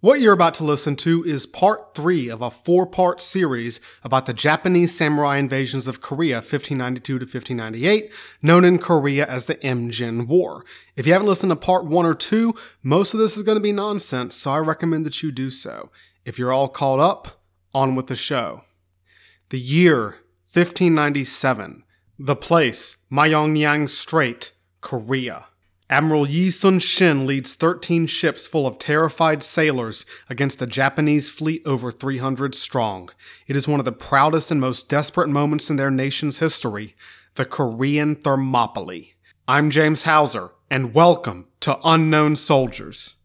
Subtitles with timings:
[0.00, 4.24] What you're about to listen to is part three of a four part series about
[4.24, 8.10] the Japanese samurai invasions of Korea 1592 to 1598,
[8.40, 10.64] known in Korea as the Imjin War.
[10.96, 13.62] If you haven't listened to part one or two, most of this is going to
[13.62, 15.90] be nonsense, so I recommend that you do so.
[16.24, 17.42] If you're all caught up,
[17.74, 18.62] on with the show.
[19.50, 20.16] The year
[20.52, 21.84] 1597.
[22.18, 25.46] The place, Myeongnyang Strait, Korea.
[25.90, 31.62] Admiral Yi Sun Shin leads 13 ships full of terrified sailors against a Japanese fleet
[31.66, 33.10] over 300 strong.
[33.48, 36.94] It is one of the proudest and most desperate moments in their nation's history
[37.34, 39.14] the Korean Thermopylae.
[39.48, 43.16] I'm James Hauser, and welcome to Unknown Soldiers.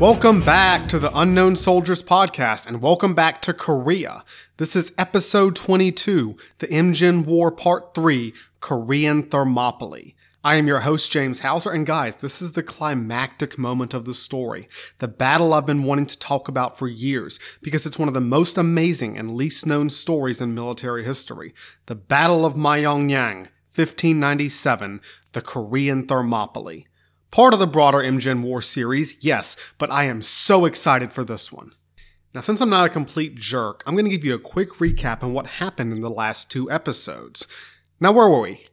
[0.00, 4.24] Welcome back to the Unknown Soldiers podcast, and welcome back to Korea.
[4.56, 10.14] This is episode 22, the Imjin War Part 3, Korean Thermopylae.
[10.42, 14.14] I am your host, James Hauser, and guys, this is the climactic moment of the
[14.14, 14.70] story.
[15.00, 18.22] The battle I've been wanting to talk about for years, because it's one of the
[18.22, 21.52] most amazing and least known stories in military history.
[21.84, 26.86] The Battle of Myeongnyang, 1597, the Korean Thermopylae.
[27.30, 31.52] Part of the broader Imjin War series, yes, but I am so excited for this
[31.52, 31.72] one.
[32.34, 35.22] Now, since I'm not a complete jerk, I'm going to give you a quick recap
[35.22, 37.46] on what happened in the last two episodes.
[38.00, 38.66] Now, where were we?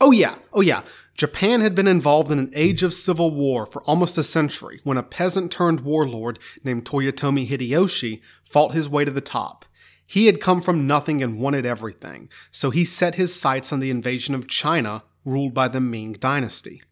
[0.00, 0.82] Oh, yeah, oh, yeah.
[1.16, 4.96] Japan had been involved in an age of civil war for almost a century when
[4.96, 9.66] a peasant turned warlord named Toyotomi Hideyoshi fought his way to the top.
[10.06, 13.90] He had come from nothing and wanted everything, so he set his sights on the
[13.90, 16.82] invasion of China, ruled by the Ming dynasty.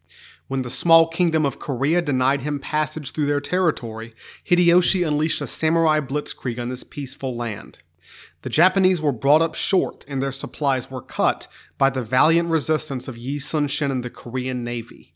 [0.48, 4.14] When the small kingdom of Korea denied him passage through their territory,
[4.48, 7.80] Hideyoshi unleashed a samurai blitzkrieg on this peaceful land.
[8.42, 11.48] The Japanese were brought up short and their supplies were cut
[11.78, 15.14] by the valiant resistance of Yi Sun Shin and the Korean Navy.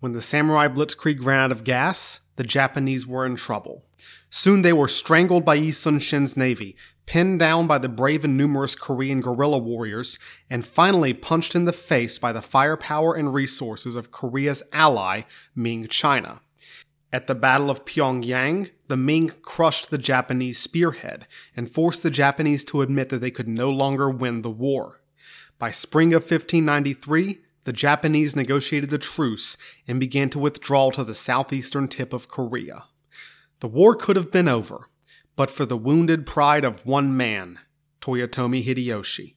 [0.00, 3.86] When the samurai blitzkrieg ran out of gas, the Japanese were in trouble.
[4.28, 8.36] Soon they were strangled by Yi Sun Shin's navy, pinned down by the brave and
[8.36, 13.96] numerous Korean guerrilla warriors, and finally punched in the face by the firepower and resources
[13.96, 15.22] of Korea's ally,
[15.54, 16.40] Ming China.
[17.12, 21.26] At the Battle of Pyongyang, the Ming crushed the Japanese spearhead
[21.56, 25.00] and forced the Japanese to admit that they could no longer win the war.
[25.58, 31.14] By spring of 1593, the Japanese negotiated the truce and began to withdraw to the
[31.14, 32.84] southeastern tip of Korea.
[33.60, 34.88] The war could have been over,
[35.36, 37.58] but for the wounded pride of one man,
[38.00, 39.34] Toyotomi Hideyoshi.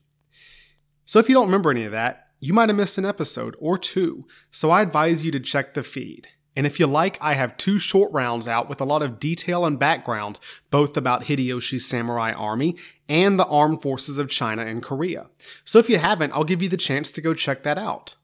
[1.04, 3.78] So if you don't remember any of that, you might have missed an episode or
[3.78, 6.28] two, so I advise you to check the feed.
[6.54, 9.64] And if you like, I have two short rounds out with a lot of detail
[9.64, 12.76] and background, both about Hideyoshi's samurai army
[13.08, 15.26] and the armed forces of China and Korea.
[15.64, 18.16] So if you haven't, I'll give you the chance to go check that out.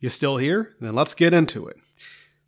[0.00, 0.74] You still here?
[0.80, 1.76] Then let's get into it.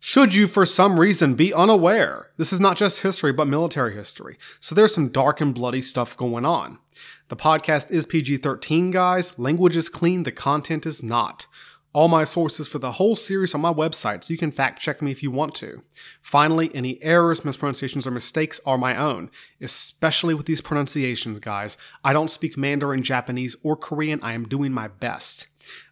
[0.01, 4.37] Should you, for some reason, be unaware, this is not just history, but military history.
[4.61, 6.79] So there's some dark and bloody stuff going on.
[7.27, 9.37] The podcast is PG 13, guys.
[9.37, 11.47] Language is clean, the content is not.
[11.91, 15.01] All my sources for the whole series on my website, so you can fact check
[15.01, 15.81] me if you want to.
[16.21, 19.29] Finally, any errors, mispronunciations, or mistakes are my own,
[19.59, 21.77] especially with these pronunciations, guys.
[22.05, 24.21] I don't speak Mandarin, Japanese, or Korean.
[24.23, 25.47] I am doing my best.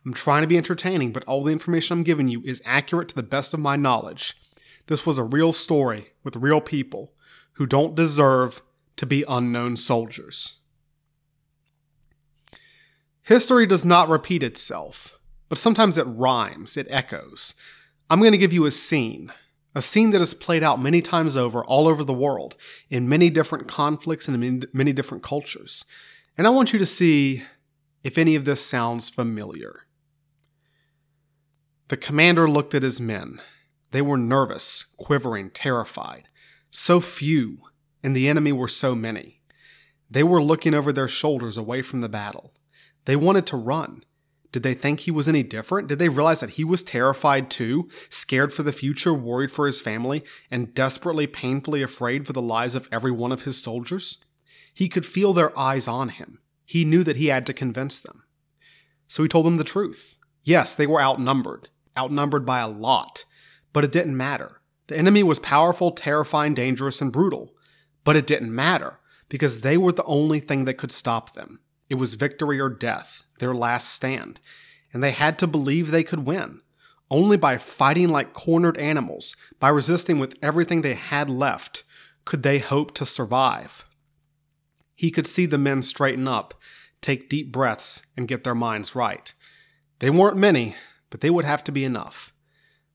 [0.08, 3.16] I'm trying to be entertaining, but all the information I'm giving you is accurate to
[3.16, 4.38] the best of my knowledge.
[4.86, 7.12] This was a real story with real people
[7.56, 8.62] who don't deserve
[8.96, 10.62] to be unknown soldiers.
[13.24, 15.20] History does not repeat itself,
[15.50, 17.54] but sometimes it rhymes, it echoes.
[18.10, 19.34] I'm going to give you a scene,
[19.76, 22.56] a scene that has played out many times over all over the world
[22.90, 25.84] in many different conflicts and in many different cultures.
[26.38, 27.44] And I want you to see
[28.06, 29.82] if any of this sounds familiar.
[31.90, 33.42] The commander looked at his men.
[33.92, 36.28] They were nervous, quivering, terrified.
[36.70, 37.60] So few,
[38.04, 39.42] and the enemy were so many.
[40.10, 42.54] They were looking over their shoulders away from the battle.
[43.06, 44.04] They wanted to run.
[44.52, 45.88] Did they think he was any different?
[45.88, 49.82] Did they realize that he was terrified too, scared for the future, worried for his
[49.82, 54.18] family, and desperately, painfully afraid for the lives of every one of his soldiers?
[54.74, 56.40] He could feel their eyes on him.
[56.66, 58.24] He knew that he had to convince them.
[59.08, 60.18] So he told them the truth.
[60.44, 63.26] Yes, they were outnumbered, outnumbered by a lot,
[63.74, 64.62] but it didn't matter.
[64.88, 67.54] The enemy was powerful, terrifying, dangerous, and brutal.
[68.04, 71.60] But it didn't matter because they were the only thing that could stop them.
[71.90, 74.40] It was victory or death, their last stand.
[74.94, 76.62] and they had to believe they could win.
[77.10, 81.84] Only by fighting like cornered animals, by resisting with everything they had left,
[82.26, 83.86] could they hope to survive.
[84.96, 86.54] He could see the men straighten up,
[87.02, 89.34] take deep breaths, and get their minds right.
[90.00, 90.76] They weren't many,
[91.10, 92.34] but they would have to be enough.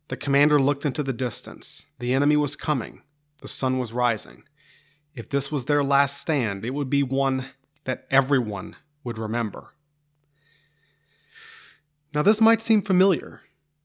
[0.08, 1.86] The commander looked into the distance.
[1.98, 3.02] The enemy was coming.
[3.40, 4.44] The sun was rising.
[5.14, 7.46] If this was their last stand, it would be one
[7.84, 9.72] that everyone would remember.
[12.14, 13.40] Now, this might seem familiar.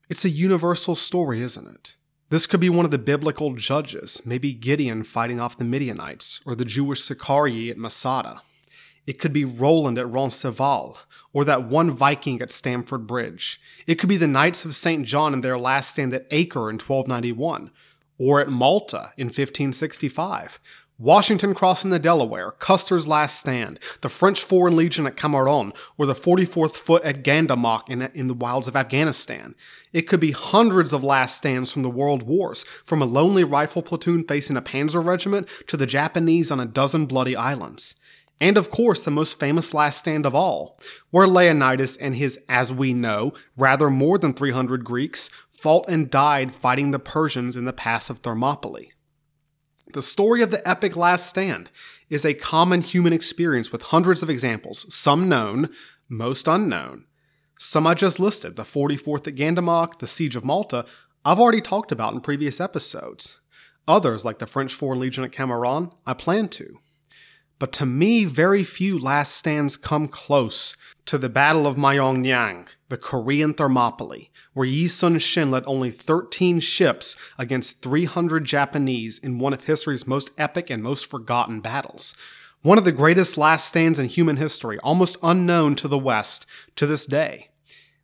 [0.10, 1.96] It's a universal story, isn't it?
[2.30, 6.56] This could be one of the biblical judges, maybe Gideon fighting off the Midianites, or
[6.56, 8.42] the Jewish Sicarii at Masada.
[9.08, 10.98] It could be Roland at Roncesvalles,
[11.32, 13.60] or that one Viking at Stamford Bridge.
[13.88, 15.06] It could be the Knights of St.
[15.06, 17.72] John in their last stand at Acre in 1291,
[18.20, 20.60] or at Malta in 1565,
[21.00, 26.16] Washington crossing the Delaware, Custer's last stand, the French Foreign Legion at Camerone, or the
[26.16, 29.54] 44th Foot at Gandamak in, in the wilds of Afghanistan.
[29.94, 33.84] It could be hundreds of last stands from the world wars, from a lonely rifle
[33.84, 37.94] platoon facing a panzer regiment to the Japanese on a dozen bloody islands.
[38.40, 40.80] And of course, the most famous last stand of all,
[41.10, 46.54] where Leonidas and his, as we know, rather more than 300 Greeks fought and died
[46.54, 48.92] fighting the Persians in the Pass of Thermopylae.
[49.94, 51.72] The story of the epic Last Stand
[52.10, 55.70] is a common human experience with hundreds of examples, some known,
[56.10, 57.06] most unknown.
[57.58, 60.86] Some I just listed, the 44th at Gandamak, the Siege of Malta,
[61.26, 63.40] I've already talked about in previous episodes.
[63.88, 66.80] Others, like the French Foreign Legion at Camerone, I plan to.
[67.60, 70.76] But to me, very few last stands come close
[71.06, 76.60] to the Battle of Myeongnyang, the Korean Thermopylae, where Yi Sun Shin led only 13
[76.60, 82.16] ships against 300 Japanese in one of history's most epic and most forgotten battles.
[82.62, 86.46] One of the greatest last stands in human history, almost unknown to the West
[86.76, 87.50] to this day.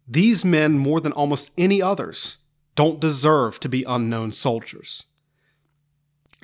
[0.07, 2.37] These men, more than almost any others,
[2.75, 5.05] don't deserve to be unknown soldiers.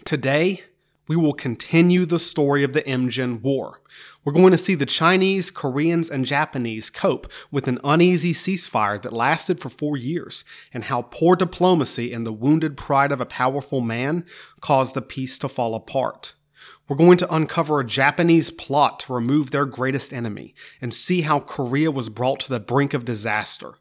[0.06, 0.64] Today,
[1.10, 3.82] we will continue the story of the Imjin War.
[4.24, 9.12] We're going to see the Chinese, Koreans, and Japanese cope with an uneasy ceasefire that
[9.12, 13.82] lasted for four years, and how poor diplomacy and the wounded pride of a powerful
[13.82, 14.24] man
[14.62, 16.36] caused the peace to fall apart.
[16.88, 21.40] We're going to uncover a Japanese plot to remove their greatest enemy and see how
[21.40, 23.74] Korea was brought to the brink of disaster.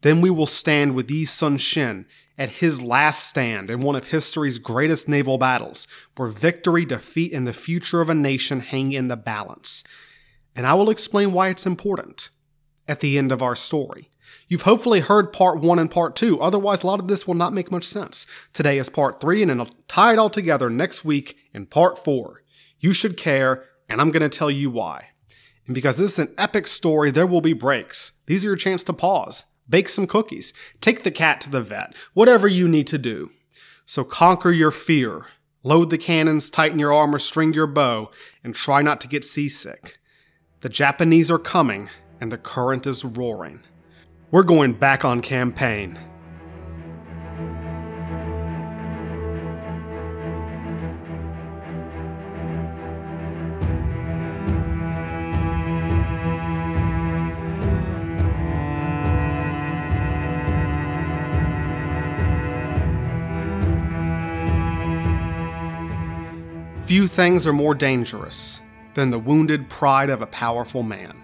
[0.00, 4.08] Then we will stand with Yi Sun Shin at his last stand in one of
[4.08, 5.86] history's greatest naval battles,
[6.16, 9.84] where victory, defeat, and the future of a nation hang in the balance.
[10.56, 12.30] And I will explain why it's important
[12.88, 14.10] at the end of our story.
[14.48, 17.52] You've hopefully heard part one and part two, otherwise, a lot of this will not
[17.52, 18.26] make much sense.
[18.52, 22.42] Today is part three, and it'll tie it all together next week in part four.
[22.78, 25.10] You should care, and I'm going to tell you why.
[25.66, 28.12] And because this is an epic story, there will be breaks.
[28.26, 30.52] These are your chance to pause Bake some cookies.
[30.80, 31.94] Take the cat to the vet.
[32.12, 33.30] Whatever you need to do.
[33.86, 35.26] So conquer your fear.
[35.62, 38.10] Load the cannons, tighten your armor, string your bow,
[38.42, 39.98] and try not to get seasick.
[40.60, 41.88] The Japanese are coming,
[42.20, 43.62] and the current is roaring.
[44.30, 45.98] We're going back on campaign.
[66.94, 68.62] Few things are more dangerous
[68.94, 71.16] than the wounded pride of a powerful man.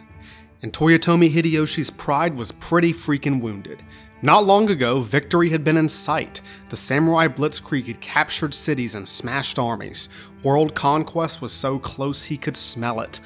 [0.62, 3.80] And Toyotomi Hideyoshi's pride was pretty freaking wounded.
[4.20, 6.42] Not long ago, victory had been in sight.
[6.70, 10.08] The samurai blitzkrieg had captured cities and smashed armies.
[10.42, 13.20] World conquest was so close he could smell it.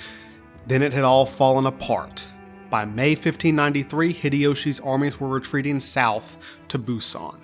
[0.67, 2.27] Then it had all fallen apart.
[2.69, 6.37] By May 1593, Hideyoshi's armies were retreating south
[6.69, 7.41] to Busan.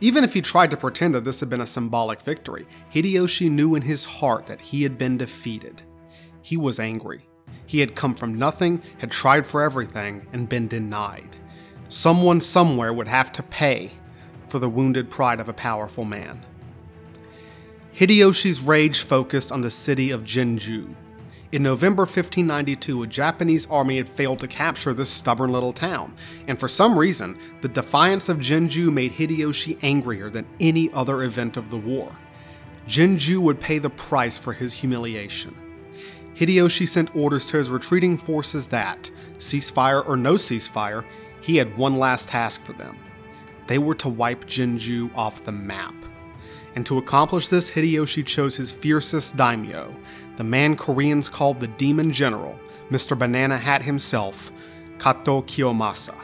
[0.00, 3.74] Even if he tried to pretend that this had been a symbolic victory, Hideyoshi knew
[3.74, 5.82] in his heart that he had been defeated.
[6.42, 7.26] He was angry.
[7.66, 11.36] He had come from nothing, had tried for everything, and been denied.
[11.88, 13.92] Someone somewhere would have to pay
[14.48, 16.44] for the wounded pride of a powerful man.
[17.94, 20.94] Hideyoshi's rage focused on the city of Jinju,
[21.54, 26.12] in November 1592, a Japanese army had failed to capture this stubborn little town,
[26.48, 31.56] and for some reason, the defiance of Jinju made Hideyoshi angrier than any other event
[31.56, 32.10] of the war.
[32.88, 35.54] Jinju would pay the price for his humiliation.
[36.34, 41.04] Hideyoshi sent orders to his retreating forces that, ceasefire or no ceasefire,
[41.40, 42.98] he had one last task for them.
[43.68, 45.94] They were to wipe Jinju off the map.
[46.74, 49.94] And to accomplish this, Hideyoshi chose his fiercest daimyo,
[50.36, 52.58] the man Koreans called the Demon General,
[52.90, 53.18] Mr.
[53.18, 54.52] Banana Hat himself,
[54.98, 56.14] Kato Kiyomasa.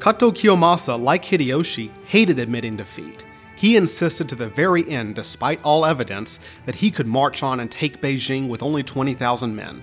[0.00, 3.24] Kato Kiyomasa, like Hideyoshi, hated admitting defeat.
[3.56, 7.68] He insisted to the very end, despite all evidence, that he could march on and
[7.68, 9.82] take Beijing with only 20,000 men.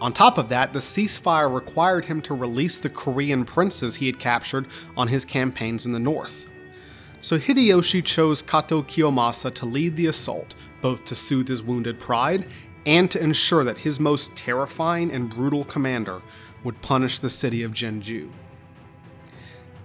[0.00, 4.20] On top of that, the ceasefire required him to release the Korean princes he had
[4.20, 6.46] captured on his campaigns in the north.
[7.20, 12.46] So Hideyoshi chose Kato Kiyomasa to lead the assault, both to soothe his wounded pride
[12.86, 16.22] and to ensure that his most terrifying and brutal commander
[16.64, 18.30] would punish the city of Jinju.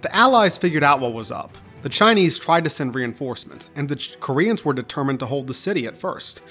[0.00, 1.56] The Allies figured out what was up.
[1.82, 5.86] The Chinese tried to send reinforcements, and the Koreans were determined to hold the city
[5.86, 6.42] at first.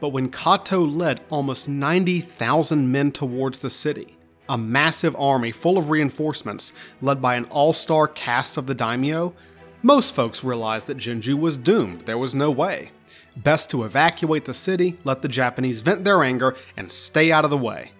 [0.00, 4.16] But when Kato led almost 90,000 men towards the city,
[4.48, 9.34] a massive army full of reinforcements led by an all star cast of the daimyo,
[9.82, 12.02] most folks realized that Jinju was doomed.
[12.02, 12.88] There was no way.
[13.36, 17.50] Best to evacuate the city, let the Japanese vent their anger, and stay out of
[17.50, 17.92] the way.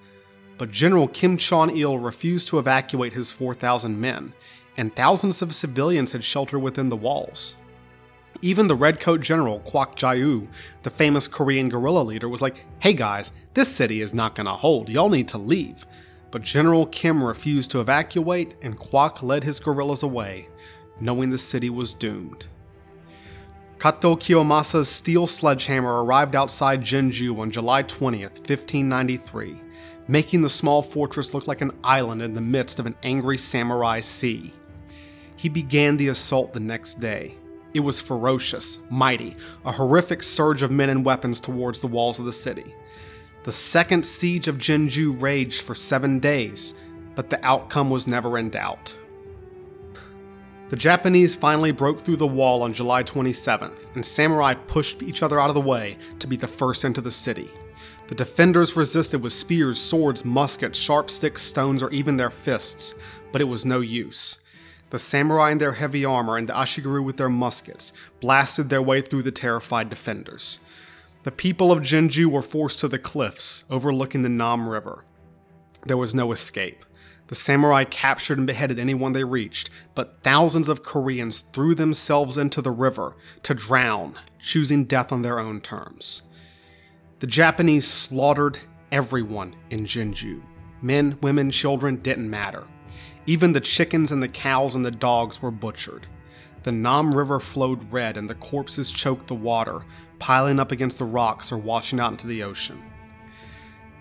[0.58, 4.32] But General Kim Chon il refused to evacuate his 4,000 men,
[4.78, 7.54] and thousands of civilians had sheltered within the walls.
[8.42, 10.48] Even the Redcoat General Kwak Jae-woo,
[10.82, 14.88] the famous Korean guerrilla leader, was like, hey guys, this city is not gonna hold,
[14.88, 15.86] y'all need to leave.
[16.30, 20.48] But General Kim refused to evacuate, and Kwak led his guerrillas away,
[21.00, 22.46] knowing the city was doomed.
[23.78, 29.60] Kato Kiyomasa's steel sledgehammer arrived outside Jinju on July 20th, 1593,
[30.08, 34.00] making the small fortress look like an island in the midst of an angry samurai
[34.00, 34.54] sea.
[35.36, 37.34] He began the assault the next day.
[37.74, 42.24] It was ferocious, mighty, a horrific surge of men and weapons towards the walls of
[42.24, 42.74] the city.
[43.44, 46.72] The second siege of Jinju raged for seven days,
[47.14, 48.96] but the outcome was never in doubt.
[50.68, 55.38] The Japanese finally broke through the wall on July 27th, and samurai pushed each other
[55.38, 57.48] out of the way to be the first into the city.
[58.08, 62.96] The defenders resisted with spears, swords, muskets, sharp sticks, stones, or even their fists,
[63.30, 64.40] but it was no use.
[64.90, 69.02] The samurai in their heavy armor and the ashigaru with their muskets blasted their way
[69.02, 70.58] through the terrified defenders.
[71.22, 75.04] The people of Jinju were forced to the cliffs overlooking the Nam River.
[75.86, 76.84] There was no escape.
[77.28, 82.62] The samurai captured and beheaded anyone they reached, but thousands of Koreans threw themselves into
[82.62, 86.22] the river to drown, choosing death on their own terms.
[87.18, 88.58] The Japanese slaughtered
[88.92, 90.42] everyone in Jinju.
[90.82, 92.64] Men, women, children didn't matter.
[93.26, 96.06] Even the chickens and the cows and the dogs were butchered.
[96.62, 99.82] The Nam River flowed red and the corpses choked the water,
[100.18, 102.82] piling up against the rocks or washing out into the ocean.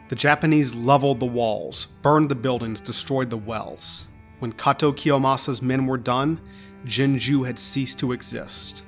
[0.07, 4.05] The Japanese leveled the walls, burned the buildings, destroyed the wells.
[4.39, 6.41] When Kato Kiyomasa's men were done,
[6.85, 8.83] Jinju had ceased to exist.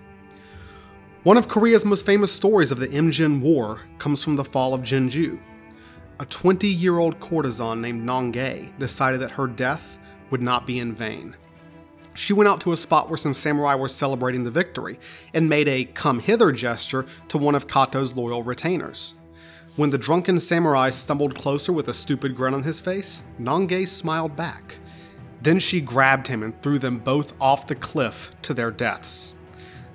[1.23, 4.81] One of Korea's most famous stories of the Imjin War comes from the fall of
[4.81, 5.39] Jinju.
[6.19, 9.97] A 20 year old courtesan named Nongae decided that her death
[10.29, 11.35] would not be in vain.
[12.13, 14.99] She went out to a spot where some samurai were celebrating the victory
[15.33, 19.15] and made a come hither gesture to one of Kato's loyal retainers.
[19.77, 24.35] When the drunken samurai stumbled closer with a stupid grin on his face, Nongae smiled
[24.35, 24.79] back.
[25.43, 29.35] Then she grabbed him and threw them both off the cliff to their deaths.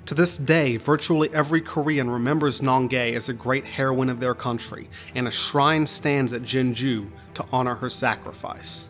[0.05, 4.89] To this day, virtually every Korean remembers Nongae as a great heroine of their country,
[5.15, 8.87] and a shrine stands at Jinju to honor her sacrifice.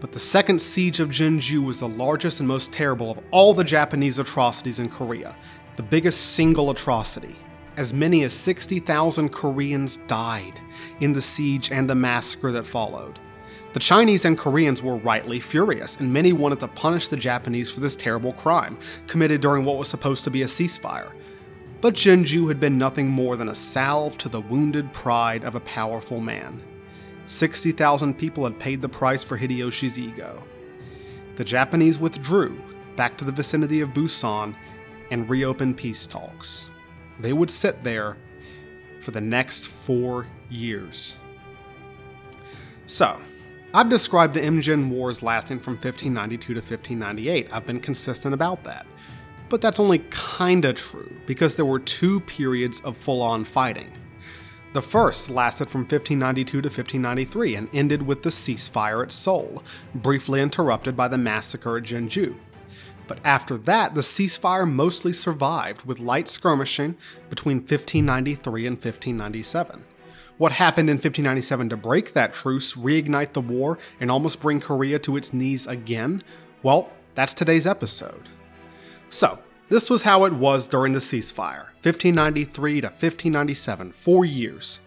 [0.00, 3.64] But the second siege of Jinju was the largest and most terrible of all the
[3.64, 5.36] Japanese atrocities in Korea,
[5.76, 7.36] the biggest single atrocity.
[7.78, 10.58] As many as 60,000 Koreans died
[10.98, 13.20] in the siege and the massacre that followed.
[13.72, 17.78] The Chinese and Koreans were rightly furious, and many wanted to punish the Japanese for
[17.78, 21.12] this terrible crime, committed during what was supposed to be a ceasefire.
[21.80, 25.60] But Jinju had been nothing more than a salve to the wounded pride of a
[25.60, 26.60] powerful man.
[27.26, 30.42] 60,000 people had paid the price for Hideyoshi's ego.
[31.36, 32.60] The Japanese withdrew
[32.96, 34.56] back to the vicinity of Busan
[35.12, 36.68] and reopened peace talks.
[37.20, 38.16] They would sit there
[39.00, 41.16] for the next four years.
[42.86, 43.20] So,
[43.74, 47.48] I've described the Imjin Wars lasting from 1592 to 1598.
[47.52, 48.86] I've been consistent about that.
[49.48, 53.92] But that's only kinda true, because there were two periods of full on fighting.
[54.74, 59.62] The first lasted from 1592 to 1593 and ended with the ceasefire at Seoul,
[59.94, 62.34] briefly interrupted by the massacre at Jinju.
[63.08, 66.96] But after that, the ceasefire mostly survived, with light skirmishing
[67.30, 69.84] between 1593 and 1597.
[70.36, 75.00] What happened in 1597 to break that truce, reignite the war, and almost bring Korea
[75.00, 76.22] to its knees again?
[76.62, 78.28] Well, that's today's episode.
[79.08, 84.80] So, this was how it was during the ceasefire 1593 to 1597, four years.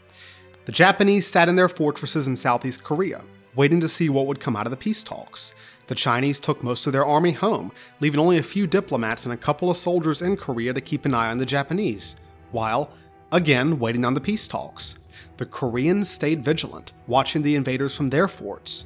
[0.65, 3.23] The Japanese sat in their fortresses in Southeast Korea.
[3.53, 5.53] waiting to see what would come out of the peace talks.
[5.91, 9.37] The Chinese took most of their army home, leaving only a few diplomats and a
[9.37, 12.15] couple of soldiers in Korea to keep an eye on the Japanese,
[12.51, 12.93] while,
[13.33, 14.95] again, waiting on the peace talks.
[15.35, 18.85] The Koreans stayed vigilant, watching the invaders from their forts,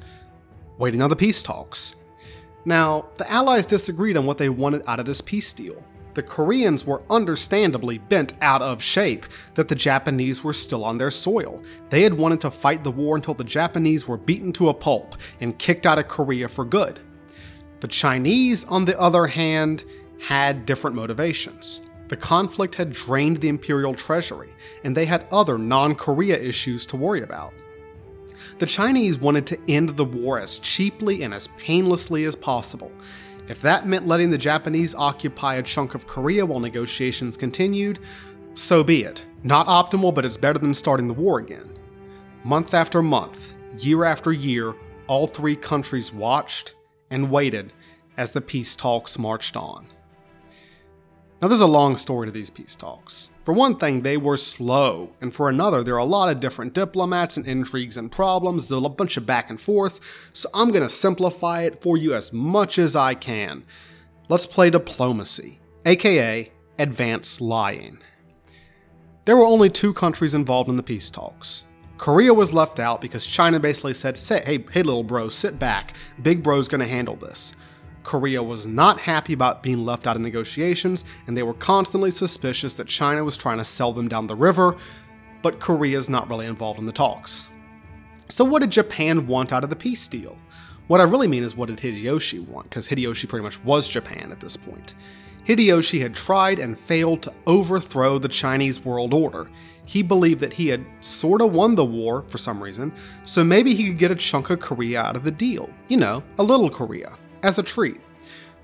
[0.78, 1.94] waiting on the peace talks.
[2.64, 5.80] Now, the Allies disagreed on what they wanted out of this peace deal
[6.16, 11.10] the Koreans were understandably bent out of shape that the Japanese were still on their
[11.10, 11.62] soil.
[11.90, 15.16] They had wanted to fight the war until the Japanese were beaten to a pulp
[15.42, 17.00] and kicked out of Korea for good.
[17.80, 19.84] The Chinese, on the other hand,
[20.18, 21.82] had different motivations.
[22.08, 24.54] The conflict had drained the imperial treasury,
[24.84, 27.52] and they had other non Korea issues to worry about.
[28.58, 32.90] The Chinese wanted to end the war as cheaply and as painlessly as possible,
[33.48, 37.98] if that meant letting the Japanese occupy a chunk of Korea while negotiations continued,
[38.54, 39.24] so be it.
[39.42, 41.68] Not optimal, but it's better than starting the war again.
[42.42, 44.74] Month after month, year after year,
[45.06, 46.74] all three countries watched
[47.10, 47.72] and waited
[48.16, 49.86] as the peace talks marched on.
[51.42, 53.30] Now, there's a long story to these peace talks.
[53.44, 56.72] For one thing, they were slow, and for another, there are a lot of different
[56.72, 58.68] diplomats and intrigues and problems.
[58.68, 60.00] There's a bunch of back and forth,
[60.32, 63.64] so I'm going to simplify it for you as much as I can.
[64.30, 67.98] Let's play diplomacy, aka advanced lying.
[69.26, 71.64] There were only two countries involved in the peace talks.
[71.98, 75.94] Korea was left out because China basically said, hey, hey little bro, sit back.
[76.22, 77.54] Big bro's gonna handle this.
[78.06, 82.74] Korea was not happy about being left out of negotiations, and they were constantly suspicious
[82.74, 84.76] that China was trying to sell them down the river,
[85.42, 87.48] but Korea is not really involved in the talks.
[88.28, 90.38] So, what did Japan want out of the peace deal?
[90.86, 92.70] What I really mean is, what did Hideyoshi want?
[92.70, 94.94] Because Hideyoshi pretty much was Japan at this point.
[95.44, 99.48] Hideyoshi had tried and failed to overthrow the Chinese world order.
[99.84, 102.92] He believed that he had sorta won the war for some reason,
[103.24, 105.70] so maybe he could get a chunk of Korea out of the deal.
[105.88, 108.00] You know, a little Korea as a treat.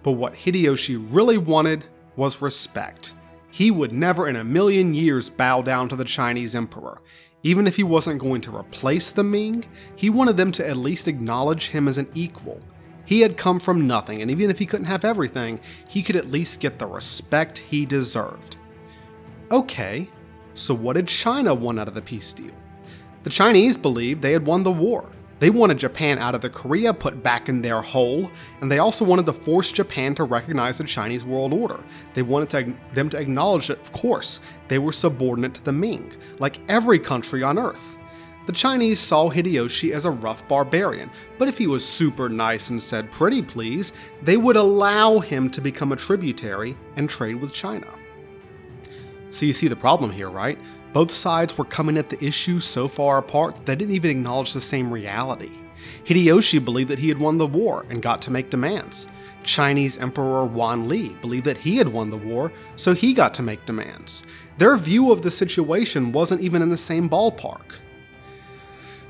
[0.03, 1.85] But what Hideyoshi really wanted
[2.17, 3.15] was respect.
[3.51, 7.01] He would never in a million years bow down to the Chinese emperor.
[7.45, 11.09] Even if he wasn't going to replace the Ming, he wanted them to at least
[11.09, 12.61] acknowledge him as an equal.
[13.05, 16.31] He had come from nothing, and even if he couldn't have everything, he could at
[16.31, 18.57] least get the respect he deserved.
[19.51, 20.09] Okay,
[20.55, 22.55] so what did China want out of the peace deal?
[23.25, 25.11] The Chinese believed they had won the war.
[25.43, 29.05] They wanted Japan out of the Korea put back in their hole, and they also
[29.05, 31.81] wanted to force Japan to recognize the Chinese world order.
[32.15, 36.15] They wanted to, them to acknowledge that, of course, they were subordinate to the Ming,
[36.39, 37.97] like every country on Earth.
[38.47, 42.81] The Chinese saw Hideyoshi as a rough barbarian, but if he was super nice and
[42.81, 47.89] said pretty please, they would allow him to become a tributary and trade with China.
[49.31, 50.57] So you see the problem here, right?
[50.93, 54.61] Both sides were coming at the issue so far apart they didn't even acknowledge the
[54.61, 55.53] same reality.
[56.05, 59.09] Hideyoshi believed that he had won the war and got to make demands.
[59.43, 63.65] Chinese Emperor Wanli believed that he had won the war, so he got to make
[63.67, 64.25] demands.
[64.59, 67.79] Their view of the situation wasn't even in the same ballpark.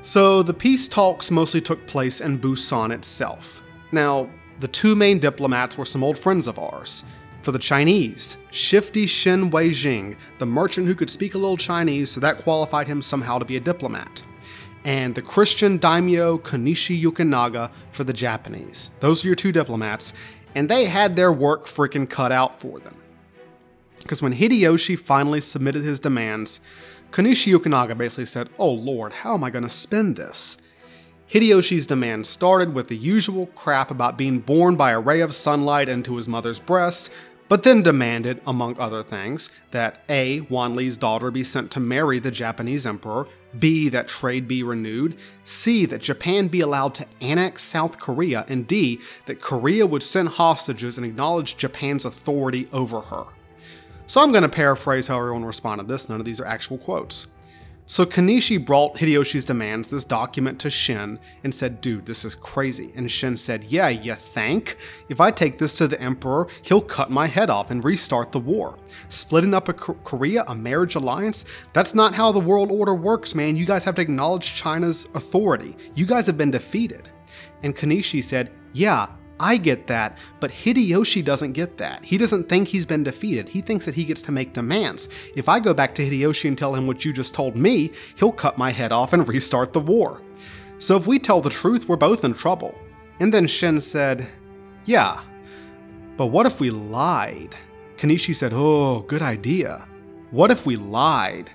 [0.01, 3.61] So the peace talks mostly took place in Busan itself.
[3.91, 7.03] Now, the two main diplomats were some old friends of ours.
[7.43, 12.21] For the Chinese, Shifty Shen Weijing, the merchant who could speak a little Chinese, so
[12.21, 14.23] that qualified him somehow to be a diplomat.
[14.85, 18.91] And the Christian daimyo Konishi Yukinaga for the Japanese.
[19.01, 20.13] Those are your two diplomats,
[20.55, 22.95] and they had their work freaking cut out for them.
[23.97, 26.61] Because when Hideyoshi finally submitted his demands,
[27.11, 30.57] Konishi Yukinaga basically said, Oh lord, how am I going to spend this?
[31.33, 35.89] Hideyoshi's demands started with the usual crap about being born by a ray of sunlight
[35.89, 37.09] into his mother's breast,
[37.49, 40.41] but then demanded, among other things, that A.
[40.41, 43.27] Wanli's daughter be sent to marry the Japanese emperor,
[43.57, 43.89] B.
[43.89, 45.85] that trade be renewed, C.
[45.85, 48.99] that Japan be allowed to annex South Korea, and D.
[49.25, 53.25] that Korea would send hostages and acknowledge Japan's authority over her.
[54.07, 57.27] So I'm going to paraphrase how everyone responded this, none of these are actual quotes.
[57.85, 62.93] So Konishi brought Hideyoshi's demands, this document, to Shen and said, Dude, this is crazy.
[62.95, 64.77] And Shen said, Yeah, you think?
[65.09, 68.39] If I take this to the Emperor, he'll cut my head off and restart the
[68.39, 68.77] war.
[69.09, 71.43] Splitting up a Korea, a marriage alliance?
[71.73, 73.57] That's not how the world order works, man.
[73.57, 75.75] You guys have to acknowledge China's authority.
[75.93, 77.09] You guys have been defeated.
[77.63, 79.07] And Konishi said, Yeah,
[79.39, 82.03] I get that, but Hideyoshi doesn't get that.
[82.03, 83.49] He doesn't think he's been defeated.
[83.49, 85.09] He thinks that he gets to make demands.
[85.35, 88.31] If I go back to Hideyoshi and tell him what you just told me, he'll
[88.31, 90.21] cut my head off and restart the war.
[90.77, 92.75] So if we tell the truth, we're both in trouble.
[93.19, 94.27] And then Shen said,
[94.85, 95.21] Yeah,
[96.17, 97.55] but what if we lied?
[97.97, 99.85] Konishi said, Oh, good idea.
[100.31, 101.51] What if we lied?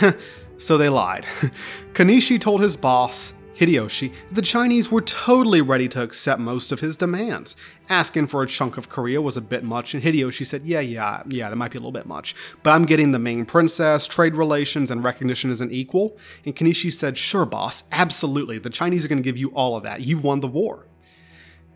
[0.58, 1.24] so they lied.
[1.92, 6.96] Konishi told his boss Hideyoshi, the Chinese were totally ready to accept most of his
[6.96, 7.56] demands.
[7.88, 11.22] Asking for a chunk of Korea was a bit much, and Hideyoshi said, Yeah, yeah,
[11.26, 12.34] yeah, that might be a little bit much.
[12.62, 16.16] But I'm getting the Ming princess, trade relations, and recognition as an equal.
[16.44, 18.58] And Konishi said, Sure, boss, absolutely.
[18.58, 20.00] The Chinese are going to give you all of that.
[20.00, 20.86] You've won the war.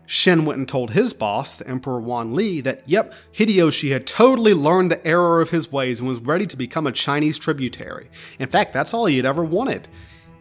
[0.05, 4.91] Shen went and told his boss, the Emperor Wanli, that yep, Hideyoshi had totally learned
[4.91, 8.09] the error of his ways and was ready to become a Chinese tributary.
[8.39, 9.87] In fact, that's all he had ever wanted.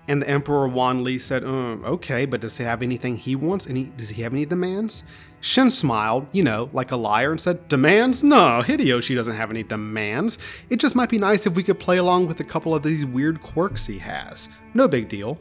[0.09, 3.67] And the Emperor Wan Wanli said, um, okay, but does he have anything he wants?
[3.67, 5.05] Any does he have any demands?
[5.41, 8.25] Shen smiled, you know, like a liar, and said, Demands?
[8.25, 10.39] No, Hideyoshi doesn't have any demands.
[10.69, 13.07] It just might be nice if we could play along with a couple of these
[13.07, 14.49] weird quirks he has.
[14.75, 15.39] No big deal.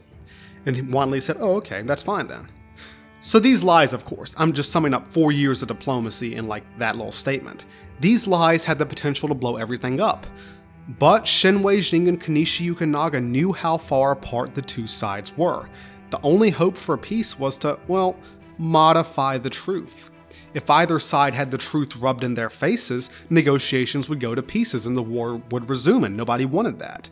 [0.66, 2.48] And Wan Wanli said, Oh, okay, that's fine then.
[3.20, 6.62] So these lies, of course, I'm just summing up four years of diplomacy in like
[6.78, 7.66] that little statement.
[7.98, 10.26] These lies had the potential to blow everything up.
[10.88, 15.68] But Shen Weijing and Konishi Yukinaga knew how far apart the two sides were.
[16.08, 18.16] The only hope for peace was to, well,
[18.56, 20.10] modify the truth.
[20.54, 24.86] If either side had the truth rubbed in their faces, negotiations would go to pieces
[24.86, 27.10] and the war would resume, and nobody wanted that.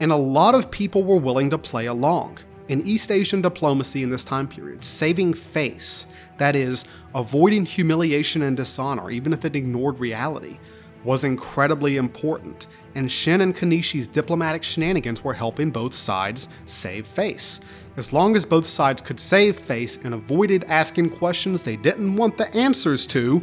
[0.00, 2.38] And a lot of people were willing to play along.
[2.68, 6.06] In East Asian diplomacy in this time period, saving face,
[6.38, 10.58] that is, avoiding humiliation and dishonor, even if it ignored reality,
[11.04, 17.60] was incredibly important, and Shen and Konishi's diplomatic shenanigans were helping both sides save face.
[17.96, 22.36] As long as both sides could save face and avoided asking questions they didn't want
[22.36, 23.42] the answers to,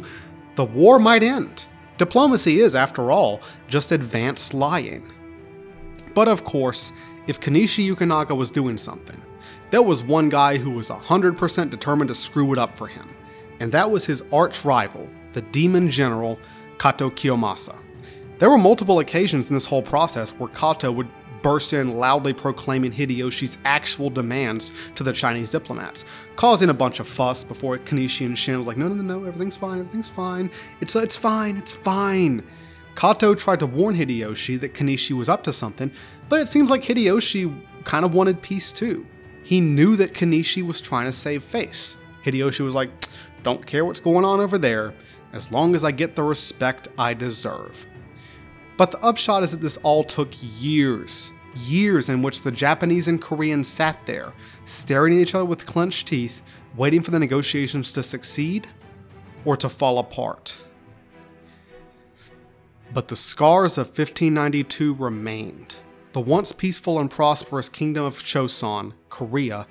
[0.56, 1.66] the war might end.
[1.98, 5.10] Diplomacy is, after all, just advanced lying.
[6.14, 6.92] But of course,
[7.26, 9.20] if Konishi Yukinaga was doing something,
[9.70, 13.14] there was one guy who was 100% determined to screw it up for him,
[13.60, 16.38] and that was his arch rival, the demon general
[16.78, 17.76] Kato Kiyomasa.
[18.38, 21.08] There were multiple occasions in this whole process where Kato would
[21.42, 26.04] burst in loudly proclaiming Hideyoshi's actual demands to the Chinese diplomats,
[26.36, 29.24] causing a bunch of fuss before Konishi and Shen was like, no, no, no, no,
[29.26, 32.44] everything's fine, everything's fine, it's, it's fine, it's fine.
[32.94, 35.90] Kato tried to warn Hideyoshi that Konishi was up to something,
[36.28, 39.06] but it seems like Hideyoshi kind of wanted peace too.
[39.42, 41.96] He knew that Konishi was trying to save face.
[42.24, 42.90] Hideyoshi was like,
[43.42, 44.94] don't care what's going on over there,
[45.32, 47.86] as long as I get the respect I deserve.
[48.78, 53.20] But the upshot is that this all took years, years in which the Japanese and
[53.20, 54.32] Koreans sat there,
[54.66, 56.42] staring at each other with clenched teeth,
[56.76, 58.68] waiting for the negotiations to succeed
[59.44, 60.62] or to fall apart.
[62.94, 65.74] But the scars of 1592 remained.
[66.12, 69.66] The once peaceful and prosperous kingdom of Choson, Korea,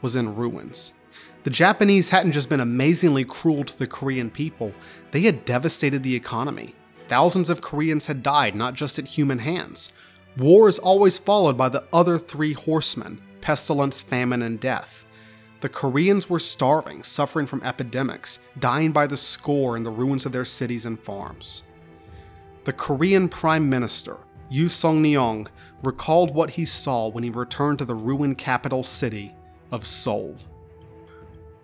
[0.00, 0.94] was in ruins.
[1.42, 4.72] The Japanese hadn't just been amazingly cruel to the Korean people,
[5.10, 6.76] they had devastated the economy.
[7.12, 9.92] Thousands of Koreans had died not just at human hands.
[10.38, 15.04] War is always followed by the other three horsemen pestilence, famine, and death.
[15.60, 20.32] The Koreans were starving, suffering from epidemics, dying by the score in the ruins of
[20.32, 21.64] their cities and farms.
[22.64, 24.16] The Korean Prime Minister,
[24.48, 25.48] Yu Song Nyong,
[25.84, 29.36] recalled what he saw when he returned to the ruined capital city
[29.70, 30.38] of Seoul.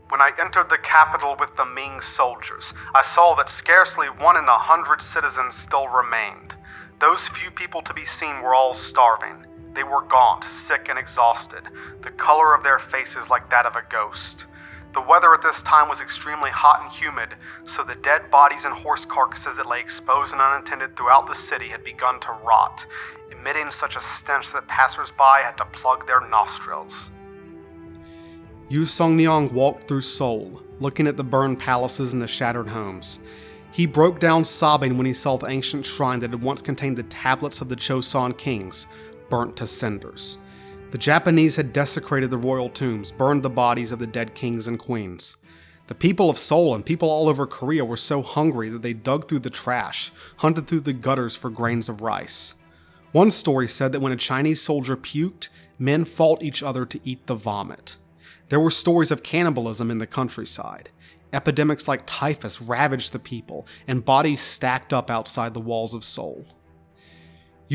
[0.08, 4.48] When I entered the capital with the Ming soldiers, I saw that scarcely one in
[4.48, 6.54] a hundred citizens still remained.
[6.98, 9.44] Those few people to be seen were all starving.
[9.74, 11.64] They were gaunt, sick, and exhausted,
[12.00, 14.46] the color of their faces like that of a ghost.
[14.94, 18.72] The weather at this time was extremely hot and humid, so the dead bodies and
[18.72, 22.86] horse carcasses that lay exposed and unattended throughout the city had begun to rot,
[23.30, 27.10] emitting such a stench that passers-by had to plug their nostrils.
[28.70, 33.18] Yu Song Nyong walked through Seoul, looking at the burned palaces and the shattered homes.
[33.72, 37.04] He broke down sobbing when he saw the ancient shrine that had once contained the
[37.04, 38.86] tablets of the Choson kings,
[39.30, 40.36] burnt to cinders.
[40.90, 44.78] The Japanese had desecrated the royal tombs, burned the bodies of the dead kings and
[44.78, 45.36] queens.
[45.86, 49.28] The people of Seoul and people all over Korea were so hungry that they dug
[49.28, 52.54] through the trash, hunted through the gutters for grains of rice.
[53.12, 57.26] One story said that when a Chinese soldier puked, men fought each other to eat
[57.26, 57.96] the vomit.
[58.48, 60.90] There were stories of cannibalism in the countryside.
[61.32, 66.46] Epidemics like typhus ravaged the people, and bodies stacked up outside the walls of Seoul.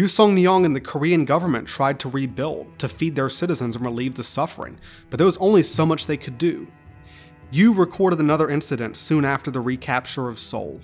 [0.08, 4.16] Song Nyong and the Korean government tried to rebuild, to feed their citizens and relieve
[4.16, 4.80] the suffering,
[5.12, 6.68] but there was only so much they could do.
[7.52, 10.82] Yu recorded another incident soon after the recapture of Seoul.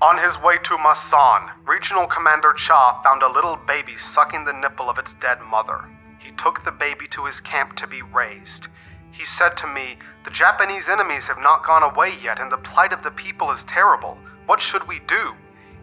[0.00, 4.88] On his way to Masan, Regional Commander Cha found a little baby sucking the nipple
[4.88, 5.84] of its dead mother.
[6.20, 8.68] He took the baby to his camp to be raised.
[9.12, 12.92] He said to me, The Japanese enemies have not gone away yet, and the plight
[12.92, 14.18] of the people is terrible.
[14.46, 15.34] What should we do?